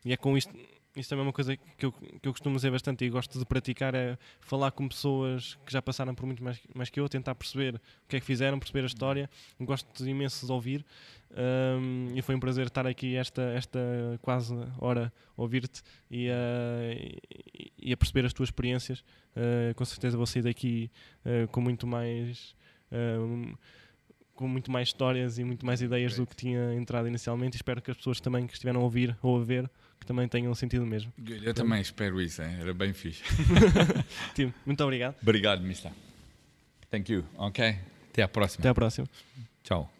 [0.04, 0.52] e é com isto
[0.96, 3.44] isso também é uma coisa que eu, que eu costumo dizer bastante e gosto de
[3.44, 7.34] praticar é falar com pessoas que já passaram por muito mais, mais que eu, tentar
[7.34, 9.30] perceber o que é que fizeram, perceber a história.
[9.60, 10.84] Gosto imenso de ouvir
[11.30, 13.78] um, e foi um prazer estar aqui esta, esta
[14.22, 19.00] quase hora a ouvir-te e, uh, e, a perceber as tuas experiências.
[19.36, 20.90] Uh, com certeza vou sair daqui
[21.24, 22.54] uh, com muito mais
[24.36, 26.24] com muito mais histórias e muito mais ideias Great.
[26.24, 29.16] do que tinha entrado inicialmente e espero que as pessoas também que estiveram a ouvir
[29.20, 29.68] ou a ver
[30.00, 31.12] que também tenham sentido mesmo.
[31.26, 32.56] Eu então, também espero isso, hein?
[32.60, 33.22] era bem fixe.
[34.34, 35.16] Tim, muito obrigado.
[35.22, 35.92] Obrigado, Mista.
[36.90, 37.24] Thank you.
[37.36, 37.76] Ok.
[38.10, 38.62] Até a próxima.
[38.62, 39.08] Até a próxima.
[39.62, 39.95] Tchau.